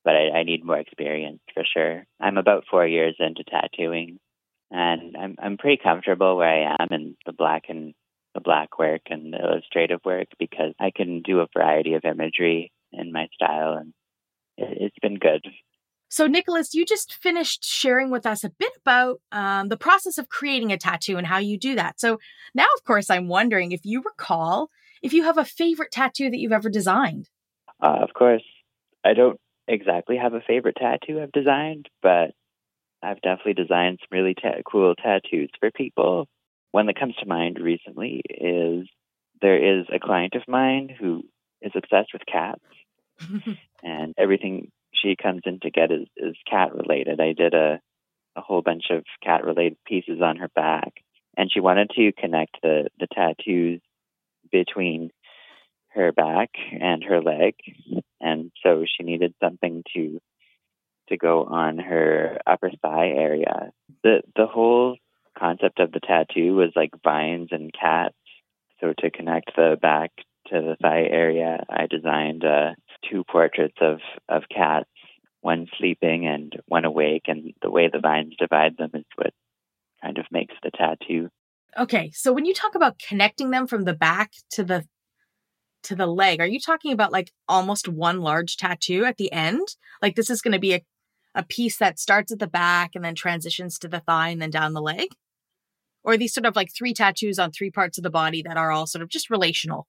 but 0.07 0.15
I, 0.15 0.39
I 0.39 0.43
need 0.43 0.63
more 0.63 0.79
experience 0.79 1.41
for 1.53 1.65
sure. 1.65 2.05
I'm 2.21 2.37
about 2.37 2.63
four 2.71 2.87
years 2.87 3.17
into 3.19 3.43
tattooing, 3.43 4.19
and 4.71 5.17
I'm 5.17 5.35
I'm 5.37 5.57
pretty 5.57 5.81
comfortable 5.83 6.37
where 6.37 6.47
I 6.47 6.77
am 6.79 6.87
in 6.91 7.17
the 7.25 7.33
black 7.33 7.63
and 7.67 7.93
the 8.33 8.39
black 8.39 8.79
work 8.79 9.01
and 9.09 9.33
the 9.33 9.37
illustrative 9.37 9.99
work 10.05 10.27
because 10.39 10.73
I 10.79 10.91
can 10.95 11.23
do 11.23 11.41
a 11.41 11.47
variety 11.53 11.95
of 11.95 12.05
imagery 12.05 12.71
in 12.93 13.11
my 13.11 13.27
style, 13.33 13.73
and 13.73 13.93
it, 14.55 14.77
it's 14.79 14.99
been 15.01 15.19
good. 15.19 15.45
So, 16.07 16.25
Nicholas, 16.25 16.73
you 16.73 16.85
just 16.85 17.13
finished 17.13 17.65
sharing 17.65 18.09
with 18.09 18.25
us 18.25 18.45
a 18.45 18.49
bit 18.49 18.71
about 18.79 19.19
um, 19.33 19.67
the 19.67 19.75
process 19.75 20.17
of 20.17 20.29
creating 20.29 20.71
a 20.71 20.77
tattoo 20.77 21.17
and 21.17 21.27
how 21.27 21.39
you 21.39 21.57
do 21.57 21.75
that. 21.75 21.99
So, 21.99 22.17
now, 22.55 22.67
of 22.77 22.85
course, 22.85 23.09
I'm 23.09 23.27
wondering 23.27 23.73
if 23.73 23.81
you 23.83 24.01
recall 24.01 24.69
if 25.01 25.11
you 25.11 25.23
have 25.23 25.37
a 25.37 25.43
favorite 25.43 25.91
tattoo 25.91 26.29
that 26.29 26.39
you've 26.39 26.53
ever 26.53 26.69
designed. 26.69 27.27
Uh, 27.83 27.97
of 28.01 28.13
course, 28.13 28.43
I 29.03 29.13
don't 29.13 29.37
exactly 29.67 30.17
have 30.17 30.33
a 30.33 30.41
favorite 30.41 30.77
tattoo 30.77 31.21
I've 31.21 31.31
designed, 31.31 31.87
but 32.01 32.31
I've 33.03 33.21
definitely 33.21 33.53
designed 33.53 33.99
some 34.01 34.17
really 34.17 34.33
ta- 34.33 34.61
cool 34.69 34.95
tattoos 34.95 35.49
for 35.59 35.71
people. 35.71 36.27
One 36.71 36.87
that 36.87 36.99
comes 36.99 37.15
to 37.15 37.27
mind 37.27 37.59
recently 37.59 38.21
is 38.29 38.87
there 39.41 39.79
is 39.79 39.85
a 39.93 39.99
client 39.99 40.33
of 40.35 40.43
mine 40.47 40.89
who 40.99 41.23
is 41.61 41.71
obsessed 41.75 42.13
with 42.13 42.23
cats, 42.31 42.61
and 43.83 44.13
everything 44.17 44.71
she 44.93 45.15
comes 45.21 45.41
in 45.45 45.59
to 45.61 45.71
get 45.71 45.91
is, 45.91 46.07
is 46.17 46.35
cat 46.49 46.73
related. 46.73 47.19
I 47.19 47.33
did 47.33 47.53
a, 47.53 47.79
a 48.35 48.41
whole 48.41 48.61
bunch 48.61 48.85
of 48.89 49.03
cat 49.23 49.45
related 49.45 49.77
pieces 49.85 50.21
on 50.21 50.37
her 50.37 50.49
back, 50.55 50.93
and 51.35 51.51
she 51.51 51.59
wanted 51.59 51.91
to 51.95 52.11
connect 52.13 52.57
the, 52.61 52.89
the 52.99 53.07
tattoos 53.13 53.81
between 54.51 55.11
her 55.97 56.11
back 56.11 56.51
and 56.79 57.03
her 57.03 57.21
leg, 57.21 57.55
and 58.21 58.51
so 58.63 58.85
she 58.85 59.03
needed 59.03 59.33
something 59.43 59.83
to 59.95 60.19
to 61.09 61.17
go 61.17 61.45
on 61.45 61.77
her 61.77 62.37
upper 62.45 62.71
thigh 62.81 63.07
area. 63.07 63.71
the 64.03 64.21
The 64.35 64.47
whole 64.47 64.97
concept 65.37 65.79
of 65.79 65.91
the 65.91 65.99
tattoo 65.99 66.55
was 66.55 66.71
like 66.75 66.91
vines 67.03 67.49
and 67.51 67.73
cats. 67.73 68.15
So 68.79 68.93
to 68.99 69.09
connect 69.09 69.55
the 69.55 69.77
back 69.81 70.11
to 70.47 70.61
the 70.61 70.77
thigh 70.81 71.07
area, 71.09 71.63
I 71.69 71.87
designed 71.87 72.43
uh, 72.45 72.71
two 73.09 73.23
portraits 73.23 73.77
of 73.81 73.99
of 74.29 74.43
cats, 74.53 74.89
one 75.41 75.67
sleeping 75.77 76.27
and 76.27 76.53
one 76.67 76.85
awake, 76.85 77.23
and 77.27 77.53
the 77.61 77.71
way 77.71 77.89
the 77.91 77.99
vines 77.99 78.35
divide 78.37 78.77
them 78.77 78.91
is 78.93 79.05
what 79.15 79.33
kind 80.01 80.17
of 80.17 80.25
makes 80.31 80.55
the 80.63 80.71
tattoo. 80.71 81.29
Okay, 81.77 82.11
so 82.13 82.33
when 82.33 82.45
you 82.45 82.53
talk 82.53 82.75
about 82.75 82.99
connecting 82.99 83.51
them 83.51 83.67
from 83.67 83.83
the 83.83 83.93
back 83.93 84.31
to 84.51 84.63
the 84.63 84.85
to 85.87 85.95
the 85.95 86.07
leg, 86.07 86.39
are 86.39 86.47
you 86.47 86.59
talking 86.59 86.93
about 86.93 87.11
like 87.11 87.31
almost 87.47 87.87
one 87.87 88.21
large 88.21 88.57
tattoo 88.57 89.05
at 89.05 89.17
the 89.17 89.31
end? 89.31 89.75
Like 90.01 90.15
this 90.15 90.29
is 90.29 90.41
going 90.41 90.53
to 90.53 90.59
be 90.59 90.73
a 90.73 90.81
a 91.37 91.43
piece 91.43 91.77
that 91.77 91.99
starts 91.99 92.31
at 92.31 92.39
the 92.39 92.47
back 92.47 92.91
and 92.95 93.05
then 93.05 93.15
transitions 93.15 93.77
to 93.77 93.87
the 93.87 93.99
thigh 93.99 94.29
and 94.29 94.41
then 94.41 94.49
down 94.49 94.73
the 94.73 94.81
leg? 94.81 95.09
Or 96.03 96.17
these 96.17 96.33
sort 96.33 96.45
of 96.45 96.55
like 96.55 96.69
three 96.75 96.93
tattoos 96.93 97.37
on 97.37 97.51
three 97.51 97.69
parts 97.69 97.97
of 97.97 98.03
the 98.03 98.09
body 98.09 98.41
that 98.41 98.57
are 98.57 98.71
all 98.71 98.87
sort 98.87 99.03
of 99.03 99.09
just 99.09 99.29
relational? 99.29 99.87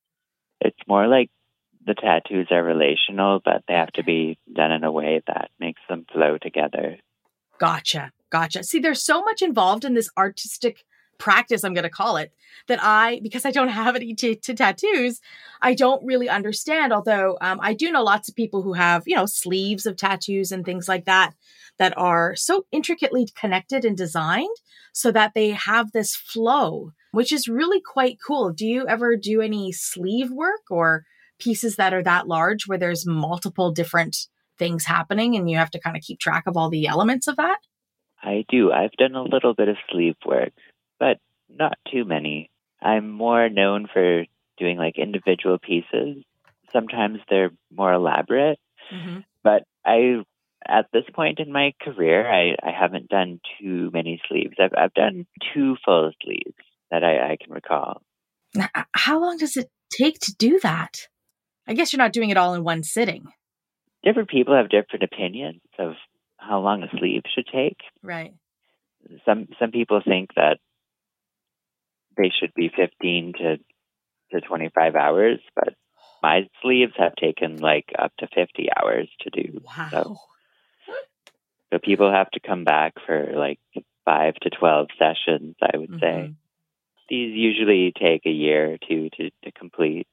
It's 0.61 0.79
more 0.87 1.09
like 1.09 1.31
the 1.87 1.95
tattoos 1.95 2.49
are 2.51 2.63
relational, 2.63 3.41
but 3.43 3.63
they 3.67 3.75
have 3.75 3.93
to 3.93 4.05
be 4.05 4.39
done 4.53 4.73
in 4.73 4.85
a 4.85 4.93
way 4.93 5.23
that 5.27 5.51
makes 5.59 5.81
them 5.89 6.05
flow 6.13 6.37
together. 6.37 6.99
Gotcha. 7.59 8.13
Gotcha. 8.31 8.63
See, 8.63 8.79
there's 8.79 9.03
so 9.03 9.23
much 9.23 9.41
involved 9.41 9.85
in 9.87 9.95
this 9.95 10.11
artistic 10.19 10.85
practice, 11.19 11.65
I'm 11.65 11.75
going 11.75 11.85
to 11.85 11.91
call 11.91 12.17
it, 12.17 12.33
that 12.69 12.79
I, 12.83 13.21
because 13.23 13.45
I 13.45 13.51
don't 13.51 13.69
have 13.83 13.97
any 13.97 14.15
to 14.15 14.37
tattoos, 14.37 15.21
I 15.61 15.75
don't 15.75 16.05
really 16.05 16.29
understand. 16.29 16.93
Although 16.93 17.39
um, 17.41 17.59
I 17.63 17.75
do 17.75 17.91
know 17.91 18.03
lots 18.03 18.29
of 18.29 18.37
people 18.37 18.63
who 18.63 18.73
have, 18.73 19.03
you 19.07 19.17
know, 19.17 19.27
sleeves 19.27 19.87
of 19.87 19.97
tattoos 19.97 20.53
and 20.53 20.65
things 20.65 20.89
like 20.89 21.05
that 21.05 21.35
that 21.79 21.97
are 21.97 22.35
so 22.37 22.67
intricately 22.73 23.29
connected 23.35 23.85
and 23.85 23.97
designed 23.97 24.57
so 24.93 25.13
that 25.13 25.33
they 25.35 25.51
have 25.51 25.93
this 25.93 26.17
flow, 26.17 26.93
which 27.13 27.33
is 27.33 27.49
really 27.49 27.81
quite 27.81 28.19
cool. 28.25 28.53
Do 28.53 28.67
you 28.67 28.87
ever 28.87 29.17
do 29.17 29.41
any 29.41 29.73
sleeve 29.73 30.31
work 30.31 30.63
or 30.71 31.05
pieces 31.39 31.77
that 31.77 31.95
are 31.95 32.03
that 32.03 32.27
large 32.27 32.67
where 32.67 32.79
there's 32.79 33.07
multiple 33.07 33.71
different 33.71 34.17
things 34.59 34.85
happening 34.85 35.37
and 35.37 35.49
you 35.49 35.57
have 35.57 35.71
to 35.71 35.81
kind 35.81 35.97
of 35.97 36.03
keep 36.03 36.19
track 36.19 36.45
of 36.47 36.57
all 36.57 36.69
the 36.69 36.87
elements 36.87 37.29
of 37.29 37.37
that? 37.37 37.59
I 38.23 38.45
do. 38.49 38.73
I've 38.73 38.93
done 38.93 39.15
a 39.15 39.23
little 39.23 39.55
bit 39.55 39.69
of 39.69 39.77
sleeve 39.91 40.17
work, 40.27 40.53
but 40.99 41.19
not 41.49 41.79
too 41.91 42.05
many. 42.05 42.51
I'm 42.81 43.11
more 43.11 43.49
known 43.49 43.89
for 43.93 44.25
doing 44.59 44.77
like 44.77 44.99
individual 44.99 45.59
pieces. 45.59 46.25
Sometimes 46.73 47.19
they're 47.29 47.51
more 47.75 47.93
elaborate, 47.93 48.59
mm-hmm. 48.93 49.21
but 49.43 49.65
I 49.85 50.23
at 50.67 50.87
this 50.93 51.05
point 51.15 51.39
in 51.39 51.53
my 51.53 51.73
career, 51.81 52.31
I, 52.31 52.55
I 52.63 52.73
haven't 52.73 53.09
done 53.09 53.41
too 53.61 53.91
many 53.93 54.21
sleeves. 54.29 54.57
I've, 54.61 54.73
I've 54.77 54.95
done 54.95 55.27
two 55.55 55.77
full 55.85 56.11
sleeves 56.23 56.57
that 56.91 57.05
I, 57.05 57.33
I 57.33 57.37
can 57.43 57.53
recall. 57.53 58.03
How 58.93 59.21
long 59.21 59.39
does 59.39 59.57
it 59.57 59.71
take 59.91 60.19
to 60.21 60.35
do 60.37 60.59
that? 60.63 61.09
I 61.67 61.75
guess 61.75 61.93
you're 61.93 61.99
not 61.99 62.13
doing 62.13 62.31
it 62.31 62.37
all 62.37 62.55
in 62.55 62.65
one 62.65 62.83
sitting. 62.83 63.29
Different 64.03 64.29
people 64.29 64.55
have 64.57 64.69
different 64.69 65.05
opinions 65.05 65.61
of 65.79 65.93
how 66.39 66.61
long 66.61 66.83
a 66.83 66.89
sleeve 66.99 67.23
should 67.35 67.47
take. 67.53 67.79
Right. 68.03 68.33
Some 69.25 69.49
some 69.59 69.71
people 69.71 70.01
think 70.07 70.31
that 70.37 70.59
they 72.19 72.31
should 72.39 72.53
be 72.55 72.71
15 72.75 73.33
to 73.39 73.57
to 74.31 74.43
25 74.43 74.95
hours, 74.95 75.39
but 75.55 75.73
my 76.23 76.47
sleeves 76.61 76.93
have 76.99 77.15
taken 77.15 77.57
like 77.57 77.87
up 77.99 78.13
to 78.19 78.29
50 78.35 78.69
hours 78.77 79.09
to 79.23 79.31
do. 79.31 79.61
Wow. 79.65 79.89
So 79.91 80.17
so 81.73 81.79
people 81.79 82.11
have 82.11 82.31
to 82.33 82.41
come 82.41 82.65
back 82.65 82.95
for 83.07 83.33
like 83.35 83.61
five 84.05 84.35
to 84.37 84.51
12 84.51 84.89
sessions, 84.99 85.57
I 85.63 85.77
would 85.77 85.91
mm-hmm. 85.91 86.01
say. 86.01 86.35
These 87.09 87.35
usually 87.35 87.93
take 87.99 88.27
a 88.27 88.31
year 88.31 88.75
or 88.75 88.77
two 88.87 89.09
to, 89.17 89.31
to 89.45 89.53
complete. 89.53 90.07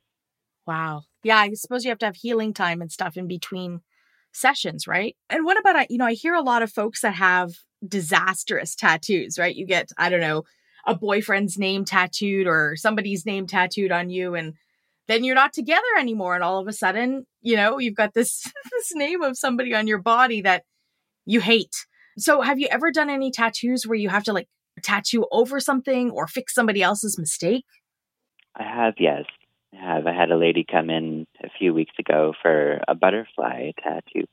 Wow. 0.65 1.03
Yeah, 1.23 1.37
I 1.37 1.53
suppose 1.53 1.83
you 1.83 1.89
have 1.89 1.99
to 1.99 2.05
have 2.05 2.15
healing 2.15 2.53
time 2.53 2.81
and 2.81 2.91
stuff 2.91 3.17
in 3.17 3.27
between 3.27 3.81
sessions, 4.33 4.87
right? 4.87 5.15
And 5.29 5.45
what 5.45 5.59
about, 5.59 5.75
I 5.75 5.87
you 5.89 5.97
know, 5.97 6.05
I 6.05 6.13
hear 6.13 6.33
a 6.33 6.41
lot 6.41 6.61
of 6.61 6.71
folks 6.71 7.01
that 7.01 7.15
have 7.15 7.51
disastrous 7.87 8.75
tattoos, 8.75 9.37
right? 9.37 9.55
You 9.55 9.65
get, 9.65 9.89
I 9.97 10.09
don't 10.09 10.21
know, 10.21 10.43
a 10.85 10.95
boyfriend's 10.95 11.57
name 11.57 11.85
tattooed 11.85 12.47
or 12.47 12.75
somebody's 12.75 13.25
name 13.25 13.47
tattooed 13.47 13.91
on 13.91 14.09
you 14.09 14.35
and 14.35 14.53
then 15.07 15.23
you're 15.23 15.35
not 15.35 15.53
together 15.53 15.81
anymore 15.99 16.35
and 16.35 16.43
all 16.43 16.59
of 16.59 16.67
a 16.67 16.73
sudden, 16.73 17.25
you 17.41 17.55
know, 17.55 17.77
you've 17.77 17.95
got 17.95 18.13
this 18.13 18.43
this 18.71 18.91
name 18.93 19.21
of 19.21 19.37
somebody 19.37 19.73
on 19.73 19.87
your 19.87 20.01
body 20.01 20.41
that 20.41 20.63
you 21.25 21.41
hate. 21.41 21.85
So 22.17 22.41
have 22.41 22.59
you 22.59 22.67
ever 22.71 22.91
done 22.91 23.09
any 23.09 23.31
tattoos 23.31 23.85
where 23.85 23.97
you 23.97 24.09
have 24.09 24.23
to 24.23 24.33
like 24.33 24.47
tattoo 24.81 25.25
over 25.31 25.59
something 25.59 26.11
or 26.11 26.27
fix 26.27 26.53
somebody 26.53 26.81
else's 26.81 27.17
mistake? 27.17 27.65
I 28.55 28.63
have, 28.63 28.95
yes. 28.99 29.25
I 29.73 29.95
have. 29.95 30.07
I 30.07 30.13
had 30.13 30.31
a 30.31 30.37
lady 30.37 30.65
come 30.69 30.89
in 30.89 31.25
a 31.43 31.49
few 31.59 31.73
weeks 31.73 31.93
ago 31.99 32.33
for 32.41 32.79
a 32.87 32.95
butterfly 32.95 33.71
tattoo. 33.83 34.25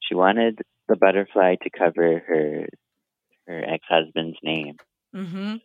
She 0.00 0.14
wanted 0.14 0.60
the 0.88 0.96
butterfly 0.96 1.56
to 1.62 1.70
cover 1.70 2.22
her 2.26 2.68
her 3.46 3.64
ex 3.64 3.84
husband's 3.88 4.38
name, 4.42 4.76
mm-hmm. 5.14 5.56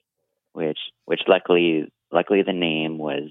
Which 0.54 0.80
which 1.06 1.22
luckily 1.28 1.92
luckily 2.12 2.44
the 2.44 2.54
name 2.54 2.98
was 2.98 3.30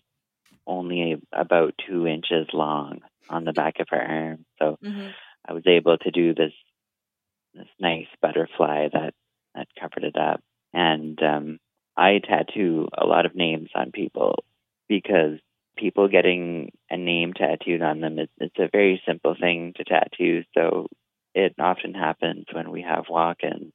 only 0.67 1.21
about 1.33 1.75
two 1.89 2.07
inches 2.07 2.47
long 2.53 3.01
on 3.29 3.45
the 3.45 3.53
back 3.53 3.81
of 3.81 3.89
her 3.91 4.01
arm. 4.01 4.45
So 4.59 4.79
mm-hmm. 4.85 5.09
I 5.47 5.53
was 5.53 5.65
able 5.67 5.99
to 5.99 6.11
do 6.11 6.35
this 6.35 6.53
this 7.55 7.69
nice 7.79 8.07
butterfly 8.21 8.89
that 8.93 9.15
that 9.55 9.69
covered 9.79 10.05
it 10.05 10.17
up. 10.17 10.41
And 10.73 11.21
um, 11.23 11.59
I 11.97 12.21
tattoo 12.21 12.89
a 12.97 13.05
lot 13.05 13.27
of 13.27 13.35
names 13.35 13.71
on 13.75 13.91
people 13.91 14.45
because 14.89 15.39
people 15.77 16.09
getting 16.09 16.71
a 16.89 16.97
name 16.97 17.33
tattooed 17.33 17.83
on 17.83 18.01
them 18.01 18.19
is 18.19 18.29
it's 18.39 18.59
a 18.59 18.69
very 18.71 19.03
simple 19.07 19.35
thing 19.39 19.73
to 19.77 19.85
tattoo. 19.85 20.45
So 20.55 20.87
it 21.35 21.55
often 21.59 21.95
happens 21.95 22.47
when 22.53 22.71
we 22.71 22.83
have 22.83 23.05
walk-ins, 23.09 23.73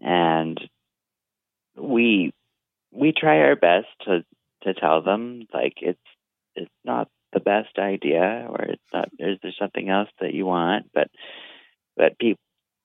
and 0.00 0.58
we 1.76 2.32
we 2.92 3.12
try 3.12 3.38
our 3.40 3.56
best 3.56 3.88
to 4.04 4.24
to 4.62 4.74
tell 4.74 5.02
them 5.02 5.46
like 5.52 5.74
it's 5.80 5.98
it's 6.54 6.70
not 6.84 7.08
the 7.32 7.40
best 7.40 7.78
idea 7.78 8.46
or 8.48 8.62
it's 8.62 8.92
not 8.92 9.08
is 9.18 9.38
there 9.42 9.52
something 9.58 9.88
else 9.88 10.08
that 10.20 10.34
you 10.34 10.46
want 10.46 10.86
but 10.92 11.08
but 11.96 12.18
people 12.18 12.40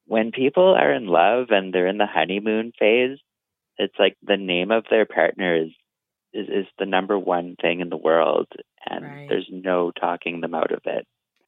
when 0.08 0.32
people 0.32 0.76
are 0.76 0.94
in 0.94 1.08
love 1.08 1.48
and 1.50 1.74
they're 1.74 1.88
in 1.88 1.98
the 1.98 2.06
honeymoon 2.06 2.72
phase, 2.78 3.18
it's 3.78 3.96
like 4.00 4.16
the 4.24 4.38
name 4.38 4.72
of 4.72 4.86
their 4.90 5.06
partner 5.06 5.56
is 5.56 5.72
is, 6.34 6.48
is 6.50 6.66
the 6.78 6.86
number 6.86 7.18
one 7.18 7.56
thing 7.62 7.80
in 7.80 7.90
the 7.90 7.98
world, 7.98 8.48
and 8.86 9.06
right. 9.06 9.30
there's 9.30 9.48
no 9.50 9.92
talking 9.92 10.42
them 10.42 10.54
out 10.54 10.72
of 10.72 10.82
it. 10.86 11.08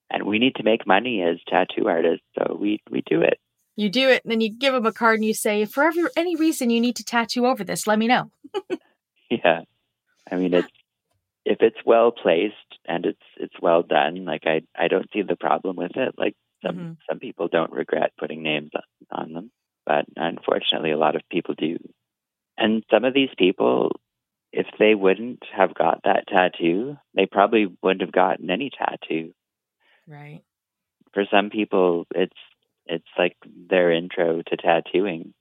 And 0.09 0.23
we 0.23 0.39
need 0.39 0.55
to 0.55 0.63
make 0.63 0.87
money 0.87 1.21
as 1.21 1.37
tattoo 1.47 1.87
artists, 1.87 2.25
so 2.37 2.57
we 2.59 2.81
we 2.89 3.03
do 3.05 3.21
it. 3.21 3.39
You 3.77 3.89
do 3.89 4.09
it, 4.09 4.23
and 4.25 4.31
then 4.31 4.41
you 4.41 4.49
give 4.49 4.73
them 4.73 4.85
a 4.85 4.91
card, 4.91 5.19
and 5.19 5.25
you 5.25 5.33
say, 5.33 5.63
"For 5.63 5.83
every, 5.85 6.03
any 6.17 6.35
reason 6.35 6.69
you 6.69 6.81
need 6.81 6.97
to 6.97 7.05
tattoo 7.05 7.45
over 7.45 7.63
this, 7.63 7.87
let 7.87 7.99
me 7.99 8.07
know." 8.07 8.31
yeah, 9.29 9.61
I 10.29 10.35
mean 10.35 10.53
it's 10.53 10.67
if 11.45 11.59
it's 11.61 11.77
well 11.85 12.11
placed 12.11 12.55
and 12.85 13.05
it's 13.05 13.21
it's 13.37 13.55
well 13.61 13.83
done, 13.83 14.25
like 14.25 14.43
I 14.45 14.63
I 14.75 14.89
don't 14.89 15.09
see 15.13 15.21
the 15.21 15.37
problem 15.37 15.77
with 15.77 15.95
it. 15.95 16.15
Like 16.17 16.35
Some 16.65 16.75
Mm-hmm. 16.75 16.91
some 17.09 17.19
people 17.19 17.47
don't 17.47 17.71
regret 17.71 18.11
putting 18.19 18.43
names 18.43 18.71
on, 18.75 19.21
on 19.21 19.33
them, 19.33 19.51
but 19.85 20.05
unfortunately, 20.15 20.91
a 20.91 20.97
lot 20.97 21.15
of 21.15 21.21
people 21.31 21.55
do. 21.55 21.77
And 22.57 22.83
some 22.91 23.05
of 23.05 23.13
these 23.13 23.29
people, 23.37 23.91
if 24.51 24.65
they 24.79 24.95
wouldn't 24.95 25.43
have 25.55 25.75
got 25.75 26.01
that 26.03 26.27
tattoo, 26.27 26.97
they 27.13 27.27
probably 27.27 27.67
wouldn't 27.83 28.01
have 28.01 28.11
gotten 28.11 28.49
any 28.49 28.71
tattoo. 28.71 29.33
Right. 30.07 30.41
For 31.13 31.25
some 31.29 31.49
people, 31.51 32.05
it's 32.15 32.33
it's 32.87 33.07
like 33.17 33.35
their 33.69 33.91
intro 33.91 34.41
to 34.41 34.57
tattooing. 34.57 35.33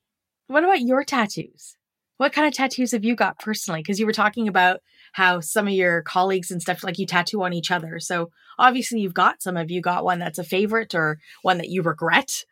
What 0.48 0.64
about 0.64 0.80
your 0.80 1.04
tattoos? 1.04 1.76
What 2.18 2.32
kind 2.32 2.46
of 2.46 2.54
tattoos 2.54 2.92
have 2.92 3.04
you 3.04 3.14
got 3.14 3.38
personally? 3.38 3.80
Because 3.80 4.00
you 4.00 4.06
were 4.06 4.12
talking 4.12 4.48
about 4.48 4.80
how 5.12 5.40
some 5.40 5.66
of 5.66 5.74
your 5.74 6.02
colleagues 6.02 6.50
and 6.50 6.62
stuff 6.62 6.82
like 6.82 6.98
you 6.98 7.06
tattoo 7.06 7.42
on 7.42 7.52
each 7.52 7.70
other. 7.70 7.98
So 8.00 8.30
obviously 8.58 9.00
you've 9.00 9.14
got 9.14 9.42
some. 9.42 9.56
Have 9.56 9.70
you 9.70 9.80
got 9.80 10.04
one 10.04 10.18
that's 10.18 10.38
a 10.38 10.44
favorite 10.44 10.94
or 10.94 11.18
one 11.42 11.58
that 11.58 11.68
you 11.68 11.82
regret? 11.82 12.44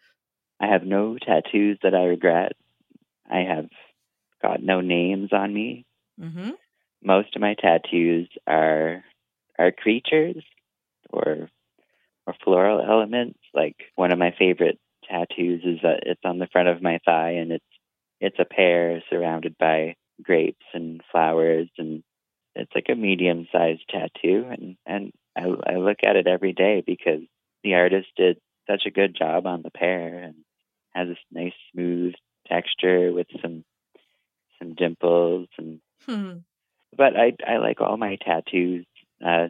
I 0.61 0.67
have 0.67 0.85
no 0.85 1.17
tattoos 1.19 1.79
that 1.83 1.95
I 1.95 2.05
regret. 2.05 2.53
I 3.31 3.39
have 3.41 3.69
got 4.43 4.63
no 4.63 4.81
names 4.81 5.31
on 5.33 5.53
me. 5.53 5.87
Mm-hmm. 6.21 6.51
Most 7.03 7.35
of 7.35 7.41
my 7.41 7.55
tattoos 7.55 8.29
are 8.47 9.03
are 9.59 9.73
creatures 9.73 10.43
or 11.11 11.49
or 12.27 12.35
floral 12.43 12.81
elements. 12.81 13.39
Like 13.53 13.77
one 13.95 14.13
of 14.13 14.19
my 14.19 14.35
favorite 14.39 14.79
tattoos 15.09 15.63
is 15.65 15.79
that 15.83 16.01
it's 16.07 16.21
on 16.25 16.39
the 16.39 16.49
front 16.49 16.69
of 16.69 16.83
my 16.83 16.99
thigh 17.05 17.33
and 17.33 17.53
it's 17.53 17.65
it's 18.21 18.39
a 18.39 18.45
pear 18.45 19.03
surrounded 19.11 19.57
by 19.59 19.95
grapes 20.23 20.65
and 20.73 21.01
flowers 21.11 21.69
and 21.79 22.03
it's 22.55 22.71
like 22.75 22.87
a 22.89 22.95
medium 22.95 23.47
sized 23.53 23.83
tattoo 23.89 24.47
and 24.51 24.77
and 24.87 25.13
I, 25.37 25.73
I 25.75 25.77
look 25.77 25.99
at 26.05 26.17
it 26.17 26.27
every 26.27 26.53
day 26.53 26.83
because 26.87 27.23
the 27.65 27.75
artist 27.75 28.09
did 28.17 28.39
such 28.69 28.83
a 28.87 28.91
good 28.91 29.17
job 29.17 29.47
on 29.47 29.63
the 29.63 29.71
pear 29.71 30.19
and 30.19 30.37
has 30.95 31.09
this 31.09 31.19
nice 31.33 31.53
smooth 31.73 32.15
texture 32.47 33.13
with 33.13 33.27
some 33.43 33.65
some 34.59 34.75
dimples 34.75 35.49
and 35.59 35.81
Hmm. 36.07 36.39
but 36.97 37.17
I 37.17 37.33
I 37.47 37.57
like 37.57 37.81
all 37.81 37.97
my 37.97 38.17
tattoos. 38.17 38.87
Uh, 39.25 39.49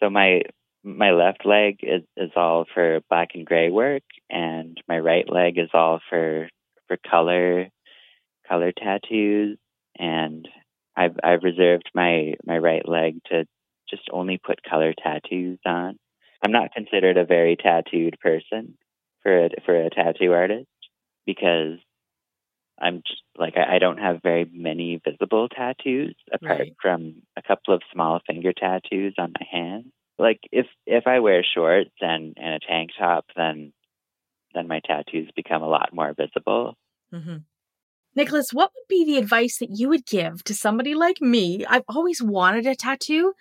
so 0.00 0.10
my 0.10 0.42
my 0.84 1.12
left 1.12 1.46
leg 1.46 1.78
is, 1.82 2.02
is 2.16 2.30
all 2.36 2.66
for 2.72 3.00
black 3.08 3.30
and 3.34 3.46
gray 3.46 3.70
work, 3.70 4.02
and 4.30 4.80
my 4.88 4.98
right 4.98 5.28
leg 5.30 5.58
is 5.58 5.70
all 5.72 6.00
for 6.10 6.48
for 6.88 6.98
color 7.10 7.68
color 8.46 8.72
tattoos. 8.72 9.58
And 9.98 10.46
I've 10.96 11.16
I've 11.22 11.42
reserved 11.42 11.90
my 11.94 12.34
my 12.46 12.58
right 12.58 12.86
leg 12.86 13.20
to 13.30 13.46
just 13.88 14.02
only 14.12 14.38
put 14.38 14.62
color 14.68 14.92
tattoos 14.92 15.58
on. 15.66 15.98
I'm 16.44 16.52
not 16.52 16.72
considered 16.74 17.16
a 17.16 17.24
very 17.24 17.56
tattooed 17.56 18.18
person 18.20 18.76
for 19.22 19.46
a, 19.46 19.50
for 19.64 19.74
a 19.74 19.90
tattoo 19.90 20.32
artist 20.32 20.68
because 21.26 21.78
I'm 22.80 23.02
just 23.06 23.22
like 23.38 23.54
I, 23.56 23.76
I 23.76 23.78
don't 23.78 23.98
have 23.98 24.22
very 24.22 24.48
many 24.52 25.00
visible 25.04 25.48
tattoos 25.48 26.14
apart 26.32 26.58
Right. 26.58 26.76
from 26.82 27.22
a 27.36 27.42
couple 27.42 27.74
of 27.74 27.82
small 27.92 28.20
finger 28.26 28.52
tattoos 28.52 29.14
on 29.18 29.32
my 29.38 29.46
hand. 29.50 29.92
Like 30.18 30.40
if 30.52 30.66
if 30.86 31.06
I 31.06 31.20
wear 31.20 31.44
shorts 31.44 31.94
and 32.00 32.36
and 32.36 32.54
a 32.54 32.60
tank 32.60 32.90
top, 32.98 33.26
then 33.36 33.72
then 34.54 34.68
my 34.68 34.80
tattoos 34.86 35.30
become 35.34 35.62
a 35.62 35.68
lot 35.68 35.90
more 35.92 36.14
visible. 36.14 36.76
Mm-hmm. 37.12 37.38
Nicholas, 38.16 38.50
what 38.52 38.70
would 38.74 38.88
be 38.88 39.04
the 39.04 39.18
advice 39.18 39.58
that 39.58 39.70
you 39.70 39.88
would 39.88 40.06
give 40.06 40.44
to 40.44 40.54
somebody 40.54 40.94
like 40.94 41.20
me? 41.20 41.64
I've 41.66 41.82
always 41.88 42.22
wanted 42.22 42.66
a 42.66 42.76
tattoo, 42.76 43.34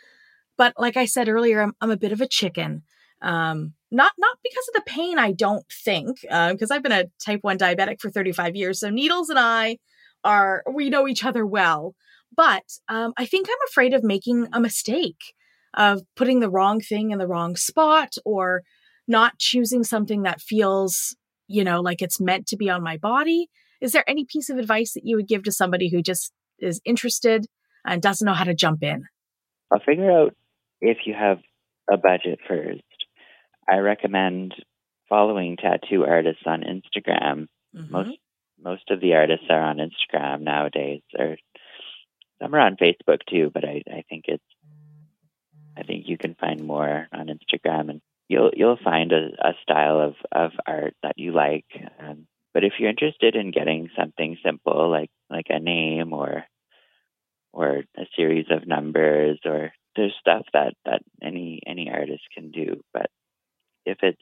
but 0.58 0.74
like 0.77 0.98
I 0.98 1.06
said 1.06 1.30
earlier, 1.30 1.62
I'm, 1.62 1.74
I'm 1.80 1.92
a 1.92 1.98
bit 1.98 2.12
of 2.12 2.22
a 2.22 2.27
chicken. 2.27 2.84
Um, 3.22 3.74
not 3.92 4.12
not 4.18 4.38
because 4.44 4.68
of 4.70 4.74
the 4.74 4.92
pain, 4.92 5.20
I 5.20 5.32
don't 5.32 5.65
think, 5.72 6.22
because 6.22 6.72
I've 6.72 6.84
been 6.84 6.92
a 6.92 7.06
type 7.24 7.39
one 7.44 7.58
diabetic 7.58 8.01
for 8.01 8.10
35 8.10 8.56
years. 8.56 8.80
So 8.80 8.89
needles 8.89 9.30
and 9.30 9.39
I 9.39 9.77
are 10.24 10.63
we 10.72 10.89
know 10.89 11.08
each 11.08 11.24
other 11.24 11.46
well, 11.46 11.96
but 12.36 12.63
um, 12.89 13.13
I 13.15 13.25
think 13.25 13.48
I'm 13.48 13.67
afraid 13.69 13.93
of 13.93 14.04
making 14.04 14.48
a 14.52 14.60
mistake, 14.60 15.36
of 15.74 16.02
putting 16.16 16.40
the 16.40 16.50
wrong 16.50 16.80
thing 16.80 17.12
in 17.12 17.20
the 17.20 17.28
wrong 17.28 17.56
spot, 17.56 18.16
or 18.26 18.64
not 19.08 19.38
choosing 19.40 19.84
something 19.84 20.24
that 20.24 20.42
feels, 20.42 21.16
you 21.48 21.64
know, 21.64 21.82
like 21.82 22.02
it's 22.02 22.22
meant 22.22 22.48
to 22.48 22.58
be 22.58 22.70
on 22.70 22.84
my 22.84 22.98
body. 22.98 23.50
Is 23.82 23.92
there 23.92 24.10
any 24.10 24.26
piece 24.26 24.50
of 24.50 24.58
advice 24.58 24.94
that 24.94 25.06
you 25.06 25.18
would 25.18 25.28
give 25.28 25.44
to 25.44 25.52
somebody 25.52 25.90
who 25.90 26.02
just 26.02 26.32
is 26.60 26.80
interested 26.86 27.48
and 27.86 28.02
doesn't 28.02 28.26
know 28.26 28.34
how 28.34 28.46
to 28.46 28.54
jump 28.54 28.82
in? 28.82 29.04
I'll 29.72 29.82
figure 29.86 30.10
out 30.10 30.36
if 30.80 31.00
you 31.06 31.14
have 31.14 31.40
a 31.92 31.98
budget 31.98 32.40
first. 32.48 32.82
I 33.70 33.78
recommend 33.78 34.54
following 35.10 35.58
tattoo 35.58 36.06
artists 36.06 36.44
on 36.46 36.62
Instagram. 36.62 37.48
Mm-hmm. 37.76 37.92
Most 37.92 38.18
most 38.64 38.90
of 38.92 39.02
the 39.02 39.14
artists 39.14 39.46
are 39.50 39.62
on 39.62 39.78
Instagram 39.78 40.42
nowadays, 40.42 41.02
or 41.18 41.36
some 42.42 42.56
are 42.56 42.60
on 42.60 42.78
Facebook 42.78 43.20
too. 43.30 43.52
But 43.54 43.66
I, 43.66 43.82
I 43.90 44.04
think 44.10 44.26
it's 44.28 44.44
I 45.78 45.84
think 45.84 46.08
you 46.08 46.18
can 46.18 46.36
find 46.36 46.66
more 46.66 47.08
on 47.12 47.28
Instagram, 47.28 47.90
and 47.90 48.02
you'll 48.28 48.52
you'll 48.56 48.80
find 48.84 49.12
a, 49.12 49.30
a 49.40 49.54
style 49.62 50.00
of, 50.00 50.16
of 50.32 50.52
art 50.66 50.94
that 51.04 51.18
you 51.18 51.32
like. 51.32 51.66
Um, 52.00 52.28
but 52.54 52.64
if 52.64 52.74
you're 52.78 52.90
interested 52.90 53.36
in 53.36 53.52
getting 53.52 53.90
something 53.98 54.38
simple 54.44 54.90
like 54.90 55.10
like 55.30 55.48
a 55.50 55.60
name 55.60 56.14
or 56.14 56.46
or 57.52 57.84
a 57.98 58.06
series 58.16 58.48
of 58.50 58.68
numbers 58.68 59.40
or 59.46 59.72
there's 59.96 60.14
stuff 60.20 60.46
that, 60.54 60.74
that 60.86 61.02
any 61.22 61.62
any 61.66 61.90
artist 61.92 62.24
can 62.34 62.52
do. 62.52 62.82
But 62.94 63.10
if 63.86 63.98
it's 64.02 64.22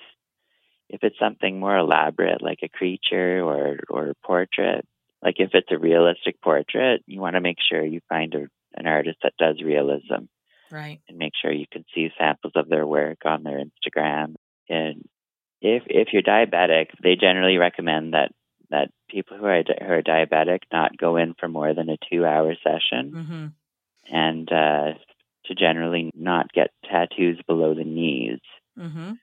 if 0.90 1.04
it's 1.04 1.20
something 1.20 1.60
more 1.60 1.78
elaborate 1.78 2.42
like 2.42 2.60
a 2.64 2.70
creature 2.70 3.42
or 3.42 3.80
or 3.90 4.10
a 4.10 4.26
portrait, 4.26 4.86
like 5.22 5.36
if 5.38 5.52
it's 5.54 5.72
a 5.72 5.78
realistic 5.78 6.42
portrait, 6.42 7.04
you 7.08 7.20
want 7.20 7.36
to 7.36 7.42
make 7.42 7.58
sure 7.70 7.84
you 7.84 8.02
find 8.10 8.34
a, 8.36 8.48
an 8.76 8.88
artist 8.88 9.18
that 9.24 9.34
does 9.38 9.62
realism 9.64 10.26
Right. 10.72 11.00
and 11.10 11.18
make 11.18 11.34
sure 11.42 11.52
you 11.52 11.66
can 11.72 11.84
see 11.94 12.10
samples 12.18 12.54
of 12.56 12.70
their 12.70 12.86
work 12.88 13.20
on 13.26 13.44
their 13.44 13.60
Instagram. 13.60 14.36
And 14.70 15.04
if 15.62 15.84
if 15.88 16.10
you're 16.14 16.22
diabetic, 16.24 16.88
they 17.04 17.16
generally 17.16 17.58
recommend 17.58 18.14
that 18.14 18.32
that 18.70 18.90
people 19.10 19.38
who 19.38 19.46
are 19.46 19.64
di- 19.64 19.78
who 19.82 19.92
are 19.94 20.02
diabetic 20.02 20.60
not 20.72 20.98
go 20.98 21.18
in 21.18 21.34
for 21.40 21.48
more 21.50 21.74
than 21.74 21.90
a 21.90 21.98
two 22.12 22.26
hour 22.26 22.54
session, 22.64 23.12
Mm-hmm. 23.14 24.16
and 24.16 24.52
uh, 24.52 24.94
to 25.46 25.56
generally 25.56 26.12
not 26.16 26.52
get 26.54 26.70
tattoos 26.90 27.40
below 27.48 27.74
the 27.74 27.84
knees. 27.84 28.40
Mm-hmm. 28.80 29.14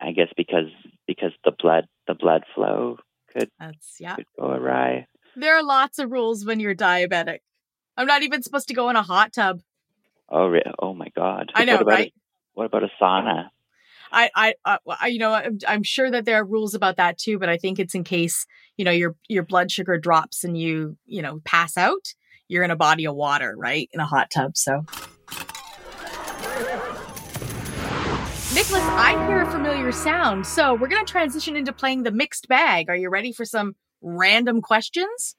I 0.00 0.12
guess 0.12 0.28
because 0.36 0.70
because 1.06 1.32
the 1.44 1.52
blood 1.58 1.86
the 2.06 2.14
blood 2.14 2.44
flow 2.54 2.98
could 3.32 3.50
That's 3.58 3.96
yeah. 4.00 4.16
could 4.16 4.26
go 4.38 4.50
awry. 4.50 5.06
There 5.36 5.54
are 5.56 5.62
lots 5.62 5.98
of 5.98 6.10
rules 6.10 6.44
when 6.44 6.58
you're 6.60 6.74
diabetic. 6.74 7.38
I'm 7.96 8.06
not 8.06 8.22
even 8.22 8.42
supposed 8.42 8.68
to 8.68 8.74
go 8.74 8.88
in 8.90 8.96
a 8.96 9.02
hot 9.02 9.32
tub. 9.32 9.60
Oh, 10.30 10.48
re- 10.48 10.62
oh 10.78 10.94
my 10.94 11.08
God! 11.16 11.52
I 11.54 11.64
know, 11.64 11.74
what 11.74 11.82
about 11.82 11.92
right? 11.92 12.12
A, 12.14 12.20
what 12.54 12.66
about 12.66 12.82
a 12.84 12.90
sauna? 13.00 13.50
I, 14.10 14.30
I, 14.34 14.54
uh, 14.64 14.78
I 15.00 15.08
you 15.08 15.18
know, 15.18 15.32
I'm, 15.32 15.58
I'm 15.66 15.82
sure 15.82 16.10
that 16.10 16.24
there 16.24 16.36
are 16.36 16.44
rules 16.44 16.74
about 16.74 16.96
that 16.96 17.18
too, 17.18 17.38
but 17.38 17.48
I 17.48 17.56
think 17.56 17.78
it's 17.78 17.94
in 17.94 18.04
case 18.04 18.46
you 18.76 18.84
know 18.84 18.90
your 18.90 19.16
your 19.28 19.42
blood 19.42 19.70
sugar 19.70 19.98
drops 19.98 20.44
and 20.44 20.56
you 20.58 20.96
you 21.06 21.22
know 21.22 21.40
pass 21.44 21.76
out. 21.76 22.14
You're 22.48 22.64
in 22.64 22.70
a 22.70 22.76
body 22.76 23.06
of 23.06 23.14
water, 23.14 23.54
right? 23.56 23.88
In 23.92 24.00
a 24.00 24.06
hot 24.06 24.30
tub. 24.30 24.56
So, 24.56 24.84
Nicholas, 28.54 28.82
I 28.82 29.26
hear 29.28 29.42
a 29.42 29.50
familiar 29.50 29.92
sound. 29.92 30.46
So 30.46 30.74
we're 30.74 30.88
gonna 30.88 31.04
transition 31.04 31.56
into 31.56 31.72
playing 31.72 32.04
the 32.04 32.12
mixed 32.12 32.48
bag. 32.48 32.88
Are 32.88 32.96
you 32.96 33.10
ready 33.10 33.32
for 33.32 33.44
some 33.44 33.76
random 34.00 34.62
questions? 34.62 35.36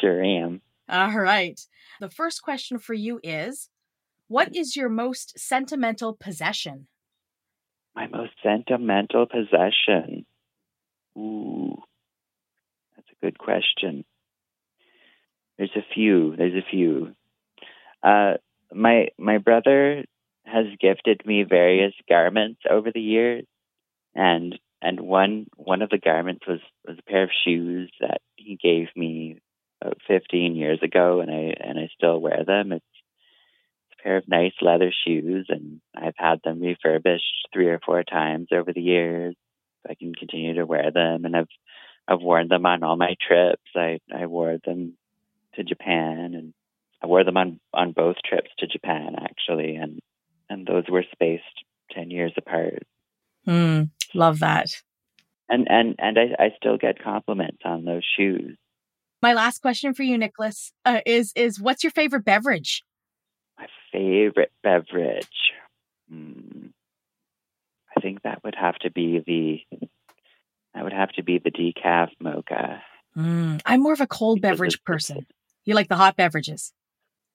Sure 0.00 0.22
am. 0.22 0.60
All 0.88 1.18
right. 1.18 1.60
The 2.00 2.10
first 2.10 2.42
question 2.42 2.78
for 2.78 2.94
you 2.94 3.20
is 3.22 3.70
What 4.32 4.56
is 4.56 4.76
your 4.76 4.88
most 4.88 5.38
sentimental 5.38 6.14
possession? 6.14 6.86
My 7.94 8.06
most 8.06 8.32
sentimental 8.42 9.26
possession. 9.26 10.24
Ooh, 11.18 11.76
that's 12.96 13.08
a 13.10 13.22
good 13.26 13.38
question. 13.38 14.06
There's 15.58 15.76
a 15.76 15.84
few. 15.94 16.34
There's 16.34 16.54
a 16.54 16.66
few. 16.70 17.14
Uh, 18.02 18.38
my 18.72 19.08
my 19.18 19.36
brother 19.36 20.06
has 20.46 20.64
gifted 20.80 21.26
me 21.26 21.42
various 21.42 21.92
garments 22.08 22.62
over 22.70 22.90
the 22.90 23.02
years, 23.02 23.44
and 24.14 24.58
and 24.80 24.98
one 24.98 25.44
one 25.56 25.82
of 25.82 25.90
the 25.90 25.98
garments 25.98 26.46
was 26.48 26.60
was 26.88 26.96
a 26.98 27.10
pair 27.10 27.24
of 27.24 27.30
shoes 27.44 27.92
that 28.00 28.22
he 28.36 28.56
gave 28.56 28.86
me 28.96 29.40
about 29.82 29.98
15 30.08 30.56
years 30.56 30.78
ago, 30.82 31.20
and 31.20 31.30
I 31.30 31.52
and 31.60 31.78
I 31.78 31.90
still 31.94 32.18
wear 32.18 32.44
them. 32.46 32.72
It's 32.72 32.91
pair 34.02 34.16
of 34.16 34.28
nice 34.28 34.52
leather 34.60 34.92
shoes, 35.06 35.46
and 35.48 35.80
I've 35.94 36.16
had 36.16 36.40
them 36.44 36.60
refurbished 36.60 37.48
three 37.52 37.68
or 37.68 37.80
four 37.84 38.02
times 38.02 38.48
over 38.52 38.72
the 38.72 38.80
years. 38.80 39.34
I 39.88 39.94
can 39.94 40.14
continue 40.14 40.54
to 40.54 40.66
wear 40.66 40.90
them, 40.90 41.24
and 41.24 41.36
I've 41.36 41.48
I've 42.08 42.20
worn 42.20 42.48
them 42.48 42.66
on 42.66 42.82
all 42.82 42.96
my 42.96 43.14
trips. 43.26 43.62
I 43.74 43.98
I 44.14 44.26
wore 44.26 44.58
them 44.64 44.96
to 45.54 45.64
Japan, 45.64 46.34
and 46.34 46.54
I 47.02 47.06
wore 47.06 47.24
them 47.24 47.36
on 47.36 47.60
on 47.72 47.92
both 47.92 48.16
trips 48.24 48.50
to 48.58 48.66
Japan 48.66 49.16
actually, 49.18 49.76
and 49.76 50.00
and 50.48 50.66
those 50.66 50.84
were 50.88 51.04
spaced 51.12 51.64
ten 51.90 52.10
years 52.10 52.32
apart. 52.36 52.82
Hmm. 53.44 53.84
Love 54.14 54.40
that. 54.40 54.68
And 55.48 55.66
and 55.68 55.94
and 55.98 56.18
I, 56.18 56.44
I 56.44 56.50
still 56.56 56.78
get 56.78 57.02
compliments 57.02 57.62
on 57.64 57.84
those 57.84 58.04
shoes. 58.16 58.56
My 59.20 59.34
last 59.34 59.62
question 59.62 59.94
for 59.94 60.02
you, 60.02 60.18
Nicholas, 60.18 60.72
uh, 60.84 61.00
is 61.06 61.32
is 61.36 61.60
what's 61.60 61.84
your 61.84 61.92
favorite 61.92 62.24
beverage? 62.24 62.82
Favorite 63.92 64.52
beverage. 64.62 65.52
Hmm. 66.10 66.68
I 67.96 68.00
think 68.00 68.22
that 68.22 68.42
would 68.42 68.54
have 68.54 68.76
to 68.80 68.90
be 68.90 69.22
the 69.26 69.78
that 70.74 70.84
would 70.84 70.92
have 70.92 71.12
to 71.12 71.22
be 71.22 71.38
the 71.38 71.50
decaf 71.50 72.08
mocha. 72.20 72.82
Mm, 73.16 73.60
I'm 73.66 73.82
more 73.82 73.92
of 73.92 74.00
a 74.00 74.06
cold 74.06 74.40
Because 74.40 74.54
beverage 74.54 74.84
person. 74.84 75.26
You 75.64 75.74
like 75.74 75.88
the 75.88 75.96
hot 75.96 76.16
beverages? 76.16 76.72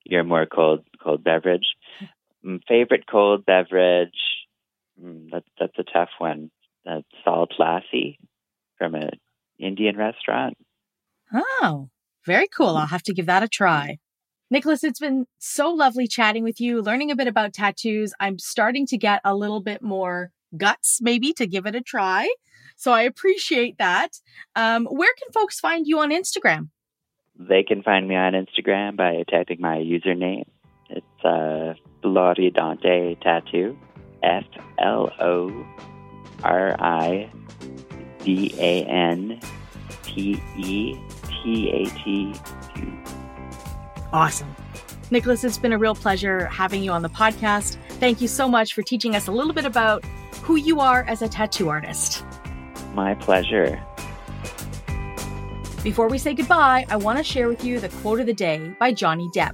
You're 0.03 0.23
more 0.23 0.45
cold 0.45 0.83
cold 1.01 1.23
beverage. 1.23 1.75
Mm, 2.45 2.61
favorite 2.67 3.05
cold 3.09 3.45
beverage. 3.45 4.17
Mm, 5.01 5.29
that's 5.31 5.47
that's 5.59 5.77
a 5.77 5.83
tough 5.83 6.09
one. 6.17 6.49
That's 6.85 7.05
salt 7.23 7.53
lassi 7.59 8.17
from 8.77 8.95
an 8.95 9.11
Indian 9.59 9.97
restaurant. 9.97 10.57
Oh, 11.33 11.89
very 12.25 12.47
cool. 12.47 12.77
I'll 12.77 12.87
have 12.87 13.03
to 13.03 13.13
give 13.13 13.25
that 13.27 13.43
a 13.43 13.47
try. 13.47 13.99
Nicholas, 14.49 14.83
it's 14.83 14.99
been 14.99 15.27
so 15.39 15.69
lovely 15.69 16.07
chatting 16.07 16.43
with 16.43 16.61
you, 16.61 16.81
learning 16.81 17.11
a 17.11 17.15
bit 17.15 17.27
about 17.27 17.53
tattoos. 17.53 18.13
I'm 18.19 18.39
starting 18.39 18.85
to 18.87 18.97
get 18.97 19.19
a 19.25 19.35
little 19.35 19.59
bit 19.59 19.81
more 19.81 20.31
guts, 20.55 20.99
maybe, 21.01 21.33
to 21.33 21.45
give 21.45 21.65
it 21.65 21.75
a 21.75 21.81
try. 21.81 22.33
So 22.77 22.91
I 22.91 23.01
appreciate 23.01 23.77
that. 23.77 24.19
Um, 24.55 24.85
where 24.85 25.13
can 25.21 25.33
folks 25.33 25.59
find 25.59 25.85
you 25.85 25.99
on 25.99 26.11
Instagram? 26.11 26.69
They 27.37 27.63
can 27.63 27.83
find 27.83 28.07
me 28.07 28.15
on 28.15 28.33
Instagram 28.33 28.95
by 28.95 29.23
typing 29.29 29.59
my 29.59 29.77
username. 29.77 30.45
It's 30.89 31.25
uh, 31.25 31.73
Floridante 32.01 33.19
Tattoo. 33.21 33.77
F 34.23 34.45
L 34.79 35.11
O 35.19 35.65
R 36.43 36.75
I 36.79 37.29
D 38.23 38.53
A 38.57 38.83
N 38.85 39.39
T 40.03 40.41
E 40.57 40.97
T 41.43 41.69
A 41.69 41.85
T 42.03 42.33
two. 42.75 43.16
Awesome. 44.13 44.55
Nicholas, 45.09 45.43
it's 45.43 45.57
been 45.57 45.73
a 45.73 45.77
real 45.77 45.95
pleasure 45.95 46.45
having 46.47 46.83
you 46.83 46.91
on 46.91 47.01
the 47.01 47.09
podcast. 47.09 47.77
Thank 47.99 48.21
you 48.21 48.27
so 48.27 48.47
much 48.47 48.73
for 48.73 48.81
teaching 48.81 49.15
us 49.15 49.27
a 49.27 49.31
little 49.31 49.53
bit 49.53 49.65
about 49.65 50.03
who 50.41 50.55
you 50.55 50.79
are 50.79 51.03
as 51.03 51.21
a 51.21 51.27
tattoo 51.27 51.69
artist. 51.69 52.25
My 52.93 53.15
pleasure. 53.15 53.81
Before 55.83 56.09
we 56.09 56.17
say 56.17 56.33
goodbye, 56.33 56.85
I 56.89 56.97
want 56.97 57.17
to 57.17 57.23
share 57.23 57.47
with 57.47 57.63
you 57.63 57.79
the 57.79 57.89
quote 57.89 58.19
of 58.19 58.25
the 58.25 58.33
day 58.33 58.75
by 58.79 58.91
Johnny 58.91 59.29
Depp 59.33 59.53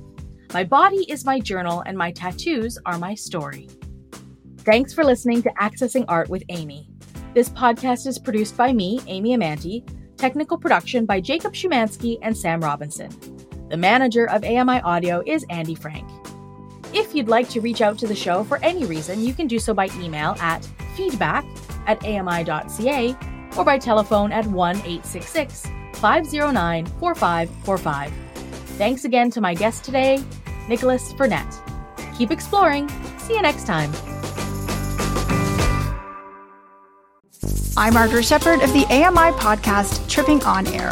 My 0.53 0.63
body 0.63 1.05
is 1.09 1.25
my 1.25 1.39
journal, 1.39 1.83
and 1.85 1.97
my 1.97 2.11
tattoos 2.11 2.79
are 2.85 2.97
my 2.97 3.13
story. 3.13 3.69
Thanks 4.59 4.93
for 4.93 5.03
listening 5.03 5.43
to 5.43 5.49
Accessing 5.59 6.05
Art 6.07 6.29
with 6.29 6.43
Amy. 6.49 6.89
This 7.33 7.49
podcast 7.49 8.07
is 8.07 8.17
produced 8.17 8.55
by 8.55 8.71
me, 8.71 8.99
Amy 9.07 9.35
Amantea, 9.35 9.85
technical 10.17 10.57
production 10.57 11.05
by 11.05 11.19
Jacob 11.19 11.53
Shumansky 11.53 12.17
and 12.21 12.35
Sam 12.37 12.61
Robinson. 12.61 13.32
The 13.73 13.77
manager 13.77 14.29
of 14.29 14.43
AMI 14.43 14.81
Audio 14.81 15.23
is 15.25 15.47
Andy 15.49 15.73
Frank. 15.73 16.07
If 16.93 17.15
you'd 17.15 17.27
like 17.27 17.49
to 17.49 17.59
reach 17.59 17.81
out 17.81 17.97
to 17.97 18.05
the 18.05 18.13
show 18.13 18.43
for 18.43 18.59
any 18.59 18.85
reason, 18.85 19.25
you 19.25 19.33
can 19.33 19.47
do 19.47 19.57
so 19.57 19.73
by 19.73 19.89
email 19.99 20.35
at 20.39 20.63
feedback 20.95 21.43
at 21.87 21.97
ami.ca 22.05 23.17
or 23.57 23.65
by 23.65 23.79
telephone 23.79 24.31
at 24.31 24.45
1 24.45 24.75
866 24.75 25.65
509 25.93 26.85
4545. 26.85 28.13
Thanks 28.77 29.05
again 29.05 29.31
to 29.31 29.41
my 29.41 29.55
guest 29.55 29.83
today, 29.83 30.23
Nicholas 30.69 31.11
Burnett. 31.13 31.51
Keep 32.15 32.29
exploring. 32.29 32.87
See 33.17 33.33
you 33.33 33.41
next 33.41 33.65
time. 33.65 33.91
I'm 37.75 37.95
Margaret 37.95 38.25
Shepard 38.25 38.61
of 38.61 38.71
the 38.71 38.85
AMI 38.91 39.35
podcast 39.39 40.07
Tripping 40.07 40.43
On 40.43 40.67
Air. 40.67 40.91